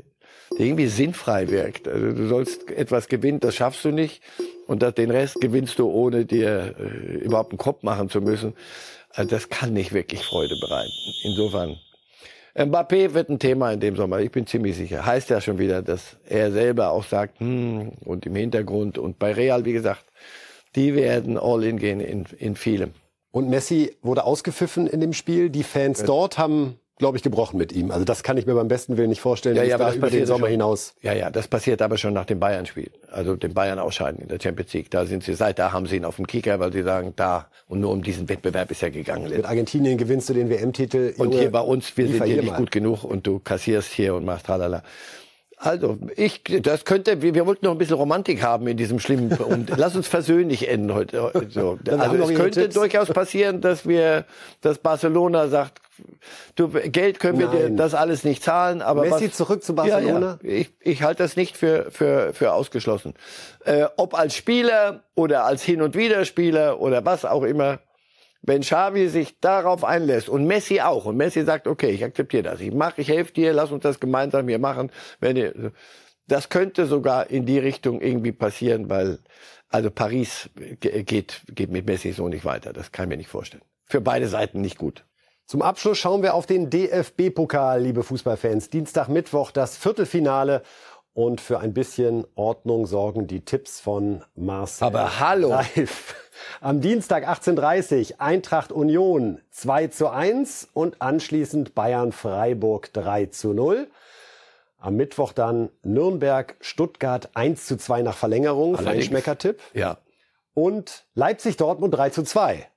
[0.58, 1.88] die irgendwie sinnfrei wirkt.
[1.88, 4.22] Also du sollst etwas gewinnen, das schaffst du nicht.
[4.66, 8.54] Und den Rest gewinnst du, ohne dir äh, überhaupt einen Kopf machen zu müssen.
[9.14, 10.92] Also das kann nicht wirklich Freude bereiten.
[11.22, 11.78] Insofern.
[12.56, 15.04] Mbappé wird ein Thema in dem Sommer, ich bin ziemlich sicher.
[15.04, 19.32] Heißt ja schon wieder, dass er selber auch sagt, hm, und im Hintergrund und bei
[19.32, 20.04] Real, wie gesagt,
[20.76, 22.92] die werden all in gehen in, in vielem.
[23.32, 25.50] Und Messi wurde ausgepfiffen in dem Spiel.
[25.50, 27.90] Die Fans dort haben glaube ich, gebrochen mit ihm.
[27.90, 30.10] Also das kann ich mir beim besten Willen nicht vorstellen, ja, ja, aber das über
[30.10, 30.50] den Sommer schon.
[30.50, 30.94] hinaus.
[31.02, 32.90] Ja, ja, das passiert aber schon nach dem Bayern-Spiel.
[33.10, 34.90] Also dem Bayern ausscheiden in der Champions League.
[34.90, 37.48] Da sind sie, seit da haben sie ihn auf dem Kicker, weil sie sagen, da
[37.66, 39.28] und nur um diesen Wettbewerb ist er gegangen.
[39.28, 41.14] Mit Argentinien gewinnst du den WM-Titel.
[41.18, 42.56] Und hier bei uns, wir sind hier nicht mal.
[42.58, 44.82] gut genug und du kassierst hier und machst tralala.
[45.64, 49.32] Also, ich, das könnte, wir, wir wollten noch ein bisschen Romantik haben in diesem schlimmen,
[49.32, 51.30] und lass uns versöhnlich enden heute.
[51.48, 51.78] So.
[51.90, 52.74] Also, es könnte Tipps.
[52.74, 54.26] durchaus passieren, dass wir,
[54.60, 55.80] dass Barcelona sagt,
[56.56, 60.38] du, Geld können wir dir das alles nicht zahlen, aber Messi was, zurück zu Barcelona?
[60.42, 60.56] Ja, ja.
[60.58, 63.14] Ich, ich halte das nicht für, für, für ausgeschlossen.
[63.64, 67.78] Äh, ob als Spieler oder als Hin- und Wiederspieler oder was auch immer,
[68.46, 72.60] wenn Xavi sich darauf einlässt und Messi auch und Messi sagt, okay, ich akzeptiere das,
[72.60, 74.90] ich mache, ich helfe dir, lass uns das gemeinsam hier machen,
[75.20, 75.72] wenn ihr,
[76.26, 79.18] das könnte sogar in die Richtung irgendwie passieren, weil
[79.70, 83.64] also Paris geht geht mit Messi so nicht weiter, das kann ich mir nicht vorstellen.
[83.86, 85.04] Für beide Seiten nicht gut.
[85.46, 88.70] Zum Abschluss schauen wir auf den DFB-Pokal, liebe Fußballfans.
[88.70, 90.62] Dienstag, Mittwoch das Viertelfinale
[91.12, 94.86] und für ein bisschen Ordnung sorgen die Tipps von Marcel.
[94.86, 95.50] Aber hallo.
[95.50, 96.14] Live.
[96.60, 103.88] Am Dienstag 18.30 Eintracht Union 2 zu 1 und anschließend Bayern Freiburg 3 zu 0.
[104.78, 108.76] Am Mittwoch dann Nürnberg Stuttgart 1 zu 2 nach Verlängerung.
[108.76, 109.60] Feinschmecker-Tipp.
[109.72, 109.98] Ja.
[110.52, 112.68] Und Leipzig Dortmund 3 zu 2.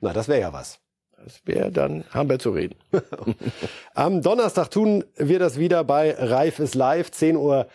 [0.00, 0.81] Na, das wäre ja was.
[1.24, 2.74] Das wäre, dann haben wir zu reden.
[3.94, 7.66] Am Donnerstag tun wir das wieder bei Reif ist live, 10.30 Uhr.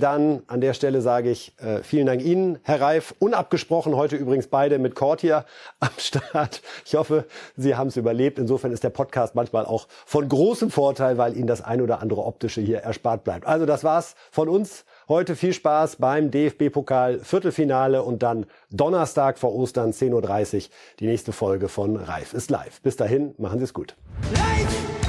[0.00, 3.14] Dann an der Stelle sage ich äh, vielen Dank Ihnen, Herr Reif.
[3.18, 5.44] Unabgesprochen heute übrigens beide mit Kort hier
[5.80, 6.62] am Start.
[6.84, 7.24] Ich hoffe,
[7.56, 8.38] Sie haben es überlebt.
[8.38, 12.22] Insofern ist der Podcast manchmal auch von großem Vorteil, weil Ihnen das ein oder andere
[12.24, 13.46] optische hier erspart bleibt.
[13.46, 14.84] Also das war's von uns.
[15.08, 21.30] Heute viel Spaß beim DFB-Pokal Viertelfinale und dann Donnerstag vor Ostern 10.30 Uhr die nächste
[21.30, 22.80] Folge von Reif ist live.
[22.80, 23.94] Bis dahin, machen Sie es gut.
[24.32, 25.05] Live!